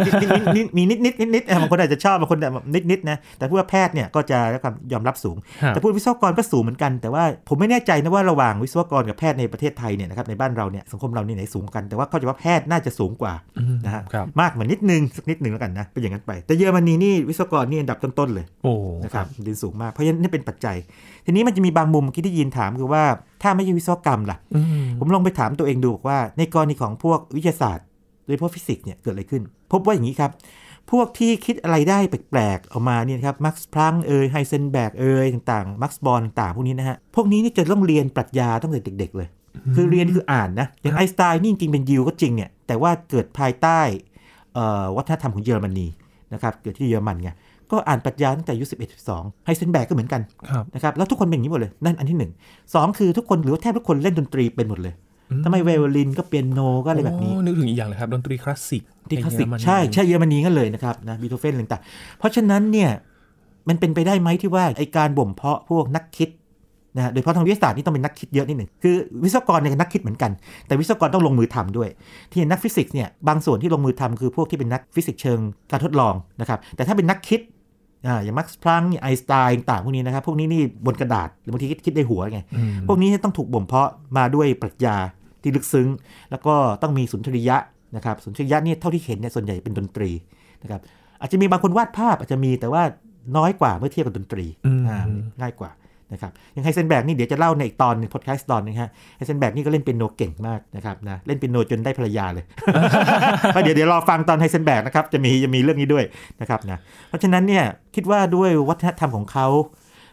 [0.05, 20.77] นิดนิดนิดมีนิดนิดนิดนิดบางคนอาจจะชอบบางคนแบบนิดนิดนะแต่พูดว่าแพทย์เนี่ยก็จะได้ความยอมรับสูงครับแต่พูดวิศวกรก็สูงเหมือนกัน แต่ว่าผมไม่แน่ใจนะว่าระหว่างวิศวกรกับแพทย์ในประเทศไทยเนี่ยนะครับในบ้านเราเนี่ยสังคมเรานี่ไหนสูงกันแต่ว่าเข้าใจว่าแพทย์น่าจะสูงกว่าอืมนะฮะครับมากเหมือนนิดนึงสักนิดนึงแล้วกันนะเป็นอย่างนั้นไป แต่เยอรมนีนี่วิศวกรนี่อันดับต้นๆเลยโอ้นะครับดินสูงมากเพราะฉะนั้นนี่เป็นปัจจัย
[21.25, 23.03] ทีนี้มันจะมีบางมุมเมื่อกี้ที่ยินถามคือว่า
[23.43, 27.85] ถ้าไม่ใช่วิศวกรรมล่ะอืมผมลองไปถามตัวเองดูบอกว่า ในกรณีของพวกวิทยาศาสตร์
[28.25, 30.31] โดยเฉพาะฟิสิกส์เนี่ยเกิดอะไรขึ้น พบว่าอย่างนี้ครับ
[30.91, 39.27] พวกที่คิดอะไรได้แปลกๆออกมาเนี่ยนะครับมักซ์พลังค์เอยไฮเซนแบร์กเอยต่างๆมักซ์บอร์นต่างๆพวกนี้นะฮะพวกนี้นี่จะต้องเรียนปรัชญาตั้งแต่เด็ก ๆ เลย
[39.75, 43.79] คือเรียนคืออ่านนะอย่างไอน์สไตน์นี่จริงๆเป็นยิวก็จริงเนี่ยแต่ว่าเกิดภายใต้
[44.53, 45.87] เอ่อวัฒนธรรมของเยอรมนี
[46.33, 47.29] นะครับเกิดที่เยอรมันไง
[47.71, 52.31] ก็อ่านปรัชญาตั้งแต่อายุ11 12ไฮเซนแบร์กก็เหมือนกันครับนะครับแล้วทุกคนเป็นอย่างนี้หมดเลยนั่นอันที่หนึ่ง
[52.73, 54.93] สองคือทุกคนหรือว่าแทบทุกคนเล่นดนตรีเป็นหมดเลย
[55.45, 62.89] ทำไมไวโอลินก็เปียโนก็อะไรแบบนี้นึกถึงอีกอย่างเลยครับดนตรีคลาสสิกที่คลาสสิกในเยอรมนีใช่ใช่เยอรมนีกันเลยนะครับนะบีโธเฟนต่างๆเพราะฉะนั้นเนี่ย
[63.69, 66.29] มันเป็นไปได้ไหมที่ว่าไอการบ่มเพาะพวกนักคิด
[66.95, 70.31] นะฮะโดยเฉพาะทางวิทยาศาสตร์นี่ต้องเป็นนักคิดเยอะนิดหนึ่งคือวิศวกรเนี่ยก็นักคิดเหมือนกัน
[70.67, 71.89] แต่วิศวกรต้องลงมือทำด้วย
[72.31, 75.39] ที่นักฟิสิกส์เนี่ยบางส่วนที่ลงมือทำคือพวกที่เป็นนักฟิสิกส์เชิง
[75.71, 77.41] การทดลองนะครับแต่ถ้าเป็นนักคิด
[78.07, 84.95] อ่าอย่างมักซ์พลังค์ไอน์สไตน์ต่างๆพวกนี้นะครับ พวกนี้นี่บนกระดาษหรือบางทีคิดคิดในหัวไงอืมพวกนี้ต้องถูกบ่มเพาะมาด้วยปรัชญา
[85.43, 85.87] ที่ลึกซึ้ง
[86.31, 87.57] แล้วก็ต้องมีสุนทรียะ
[87.95, 90.09] นะครับสุนทรียะเนี่ยเท่าที่เห็นเนี่ยส่วนใหญ่เป็นดนตรี
[90.63, 90.81] นะครับ
[91.21, 92.83] อาจจะมีบางคนวาดภาพอาจจะมีแต่ว่า
[93.37, 94.99] น้อยกว่าเมื่อเทียบกับดนตรีอืมอ่า
[95.41, 95.71] ง่ายกว่า
[96.13, 102.45] นะครับอย่างไฮเซนแบร์กนี่เดี๋ยวจะเล่าในอีกตอนหนึ่งพอดแคสต์ตอนหนึ่งฮะไฮเซนแบร์กนี่ก็เล่นเปียโนเก่งมากนะครับนะเล่นเปียโนจนได้ภรรยาเลย
[103.55, 106.03] ก็เดี๋ยวเดี๋ยวรอฟังตอนไฮเซนแบร์กนะครับจะมีจะมีเรื่องนี้ด้วย
[106.41, 106.79] นะครับนะ
[107.09, 107.63] เพราะฉะนั้นเนี่ย
[107.95, 109.47] คิดว่าด้วยวัฒนธรรมของเขา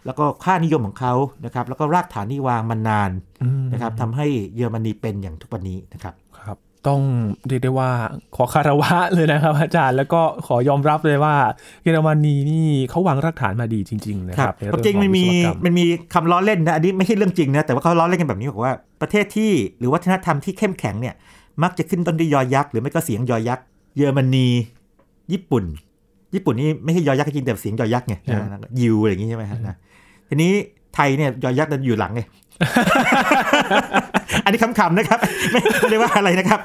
[0.07, 3.11] แล้วก็ค่านิยมของเขานะครับ แล้วก็รากฐานที่วางมานาน
[3.43, 6.59] อืมนะครับทำให้เยอรมนีเป็นอย่างทุกวันนี้นะครับครับ
[6.89, 7.01] ต้อง
[7.49, 7.91] เรียกได้ว่า
[8.37, 11.35] ขอคารวะเลยนะครับ อาจารย์แล้วก็ขอยอมรับเลยว่า
[11.83, 15.85] เยอรมนีนี่เขาวางรากฐานมาดีจริง ๆ นะครับในความเอจริงขอมันมีวิศวกรรมันมี
[16.15, 21.15] คำล้อเล่นนะอันนี้ไม่ใช่เรื่องจริงนะแต่ว่าเขาล้อเล่นกันแบบนี้บอกว่าประเทศที่หรือวัฒนธรรมที่เข้มแข็งเนี่ย
[21.63, 23.65] มักจะขึ้นต้นด้วยยอยักษ์หรือไม่ก็เสียงยอยักษ์
[23.97, 24.49] เยอรมนี
[25.33, 25.65] ญี่ปุ่น
[26.35, 28.15] ญี่ปุ่นนี่ไม่ใช่ยอยักษ์จริงแต่เสียงยอยักษ์ไง
[28.81, 29.77] ยิวอะไรอย่างงี้ใช่ไหมฮะนะ
[30.31, 30.53] ทีนี้
[30.95, 32.21] ไทยเนี่ยยอยักษ์มันอยู่หลังไง
[34.45, 35.19] อันนี้คำๆนะครับ
[35.53, 36.61] ไม่ไม่ได้ว่าอะไรนะครับ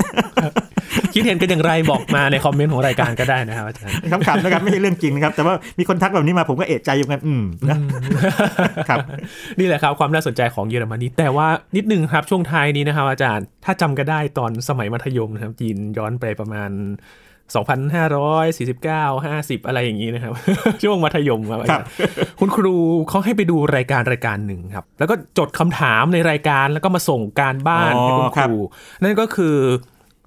[1.14, 3.94] คิดเห็นกันอย่างไรบอกมาในคอมเมนต์ของรายการก็ได้นะครับอาจารย์
[4.28, 7.78] คำๆนะครับไม่ใช่เรื่องจริงนะครับ แต่ว่ามีคนทักแบบนี้มาผมก็เอะใจอยู่กันอืมนะ
[8.90, 9.00] ครับ
[9.60, 16.70] นี่แหละครับความน่าสนใจของเยอรมนีแต่ว่านิดนึงครับช่วงท้ายนี้นะครับอาจารย์ ถ้าจำกันได้ตอนสมัยมัธยมนะครับจีนย้อนไปประมาณ
[17.54, 20.32] 2,549 50 อะไรอย่างนี้นะครับ
[20.84, 21.88] ช่วงมัธยมครับอาจารย์
[22.40, 22.76] คุณครู
[23.10, 28.58] เขาให้ไปดูรายการรายการหนึ่งครับ แล้วก็จดคำถามในรายการแล้วก็มาส่งการบ้านอ๋อให้คุณครูครับ
[29.02, 29.56] นั่นก็คือ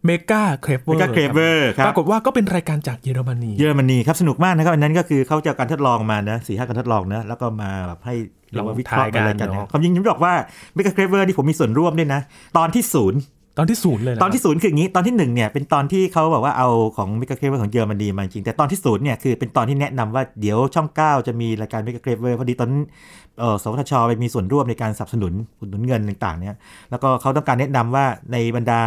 [0.07, 8.15] เมกาเครเวอร์ Mega Clever ครับปรากฏว่าก็เป็นรายการจากเยอรมนี เยอรมนีครับ สนุกมากนะครับอันนั้นก็คือเขาจะเอาการทดลองมานะสี่ห้าการทดลองนะ แล้วก็มาแบบให้
[8.53, 10.35] เรามาวิเคราะห์อะไรกันนะความจริงผมบอกว่า
[10.75, 12.21] Mega Clever ที่ผมมีส่วนร่วมด้วยนะ
[12.57, 13.21] ตอนที่ศูนย์
[13.59, 22.83] ตอนที่ศูนย์เลยเหรอตอนที่ศูนย์คืออย่างนี้ตอนที่หนึ่งเนี่ยเป็นตอนที่เขาบอกว่าเอาของ Mega Clever ของเยอรมนีมาจริงแต่ตอนที่ศูนย์เนี่ยคือเป็นตอนที่แนะนำว่าเดี๋ยวช่อง 9 จะมีรายการ Mega Clever พอดีตอนนั้น
[23.39, 26.57] เอ่อสวทชไปมีส่วนร่วมในการสนับสนุนอุดหนุนเงินต่างๆเนี่ย
[26.91, 28.81] แล้วก็เขาต้องการแนะนำว่าในบรรดา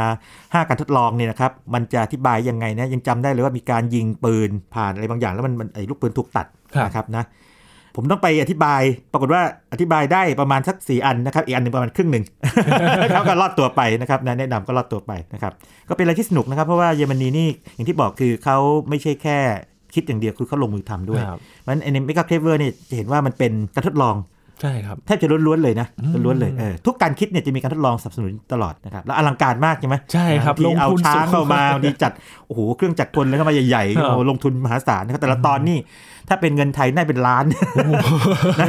[0.64, 7.24] 5 การทดลองเนี่ยนะครับมันจะอธิบายยังไงนะยังจำได้เลยว่ามีการยิงปืนผ่านอะไรบางอย่าง แล้วมันมันไอ้ลูกปืนถูกตัดครับนะครับนะ
[7.96, 9.42] ผมต้องไปอธิบาย ปรากฏว่า
[9.74, 12.24] อธิบายได้ประมาณสักสี่อันนะครับ อีกอันหนึ่งประมาณครึ่งหนึ่ง
[13.14, 15.54] เขาก็รอดตัวไปนะครับนะแนะนำก็รอดตัวไปนะครับ
[15.90, 18.58] ก็เป็นอะไรที่สนุกนะครับ เพราะว่าเยอรมนีนี่อย่างที่บอกคือเขา
[18.90, 19.38] ไม่ใช่แค่
[19.94, 24.16] คิดอย่างเดียวคือเขาลงมือทำด้วยครับเพราะฉะนั้นใน Mega Clever เนี่ยจะเห็นว่ามันเป็นการทดลอง
[24.62, 32.12] ใช่ครับแทบจะล้วนๆเลยนะอืมล้วนๆเลยเออทุกการคิดเนี่ยจะมีการทดลองสนับสนุนตลอดนะครับแล้วอลังการมากใช่ไหมใช่ครับที่เอาลงทุนค่อนข้างสูงเข้ามาดีจัด
[32.48, 35.78] โอ้โหเครื่องจักรกลเลยเข้ามาใหญ่ครับๆโอ้โหลงทุนมหาศาลนะครับแต่ละตอนนี่
[36.30, 37.46] ถ้าเป็นเงินไทยน่าเป็นล้าน
[38.60, 38.68] นะ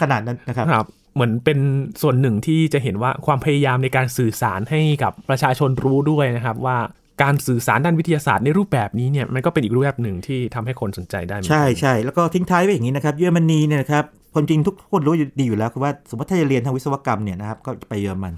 [0.00, 1.58] ขนาดนั้นนะครับครับ เหมือนเป็น
[2.02, 6.78] ส่วนหนึ่งที่จะเห็นว่าความพยายามในการสื่อสารให้กับประชาชนรู้ด้วยนะครับว่า
[7.22, 18.34] การสื่อสารด้านวิทยาศาสตร์ในรูปแบบนี้เนี่ยมันก็เป็นอีกรูปแบบหนึ่งที่ทำให้คนสนใจได้เหมือนกันใช่ใช่แล้วก็ทิ้งท้ายไว้อย่างนี้นะครับเยอรมนีเนี่ยนะครับความจริงทุกคนรู้อยู่ดีอยู่แล้วคือว่าสมมติถ้าจะเรียนทางวิศวกรรมเนี่ยนะครับก็จะไปเยอรมัน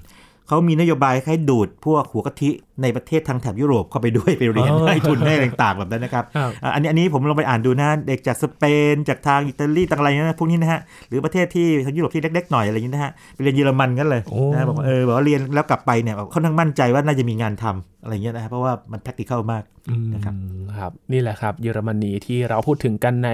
[0.47, 2.49] เขามีนโยบายให้ดูดพวกหัวกะทิ
[2.81, 20.35] ในประเทศทางแถบยุโรปเข้าไปด้วยไปเรียนอ๋อให้ทุนให้อะไรต่างๆแบบนั้นนะครับครับอะอันนี้อันนี้ผมลองไปอ่านดูนะเด็กจากสเปนจากทางอิตาลีต่างอะไรนะพวกนี้นะฮะหรือประเทศที่ทางยุโรปที่เล็กๆหน่อยอะไรอย่างนี้นะฮะไปเรียนเยอรมันกันเลยโอ้นะบอกว่าเออบอกว่าเรียนแล้วกลับไปเนี่ยเขาทั้างมั่นใจว่าน่าจะมีงานทำอะไรอย่างเงี้ยนะฮะเพราะว่ามัน practical มากอืมนะครับ
[20.79, 23.29] ครับนี่แหละครับเยอรมนีที่เราพูดถึงกันใน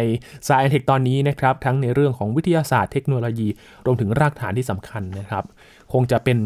[0.47, 3.47] s ายเทคตอนนี้นะครับทั้งในเรื่องของวิทยาศาสตร์เทคโนโลยี
[3.85, 5.43] รวมถึงรากฐานที่สำคัญนะครับ
[5.93, 6.39] คงจะเป็น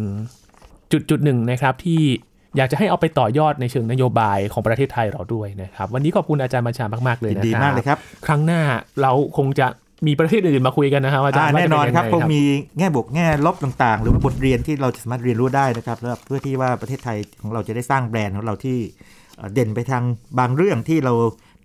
[0.94, 2.02] จุดจุดหนึ่งนะครับที่
[2.58, 8.62] อยากจะให้เอาไปต่อยอดในเชิงนโยบายของประเทศไทยเราด้วยนะครับ วันนี้ขอบคุณอาจารย์บัญชามาก ๆ เลยยินนะดีครับมากเลยครับ ครั้งหน้า
[9.02, 9.68] เราคงจะ
[10.08, 12.42] มีประเทศอื่นมาคุยกันนะครับอาจารย์อ่าว่าแน่จะนอนเป็ยัครับไงคงมี
[12.78, 18.78] แง่บวกแง่ลบต่าง ๆ หรือว่าบทเรียนที่เราจะสามารถเรียนรู้ได้นะครับแล้วเพื่อที่ว่าประเทศไทยของเราจะได้สร้างแบรนด์ของเราที่
[19.38, 20.04] เอ่อเด่นไปทาง
[20.40, 21.14] บางเรื่องที่เรา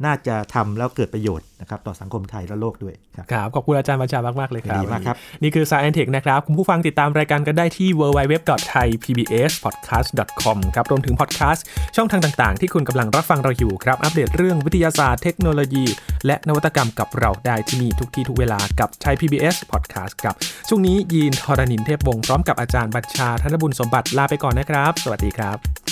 [0.04, 11.64] น่าจะทำแล้วเกิดประโยชน์นะครับต่อสังคมไทยและโลกด้วยครับครับขอบคุณอาจารย์บัญชามากๆเลยครับดีมากครับ นี่คือ Science Tech นะครับคุณผู้ฟังติดตามรายการกันได้ที่ www.thaipbspodcast.com ครับรวมถึงพอดแคสต์
[11.96, 15.84] ช่องทางต่าง ๆ ที่คุณกำลังรับฟังเราอยู่ครับ อัปเดตเรื่องวิทยาศาสตร์เทคโนโลยี
[16.26, 20.34] และนวัตกรรมกับเราได้ที่นี่ทุกที่ทุกเวลากับ Thai PBS Podcast ครับ
[20.68, 25.88] ช่วงนี้ยีนทรณินเทพวงศ์พร้อมกับอาจารย์บัญชาธนบุญสมบัติลาไปก่อนนะครับ สวัสดีครับ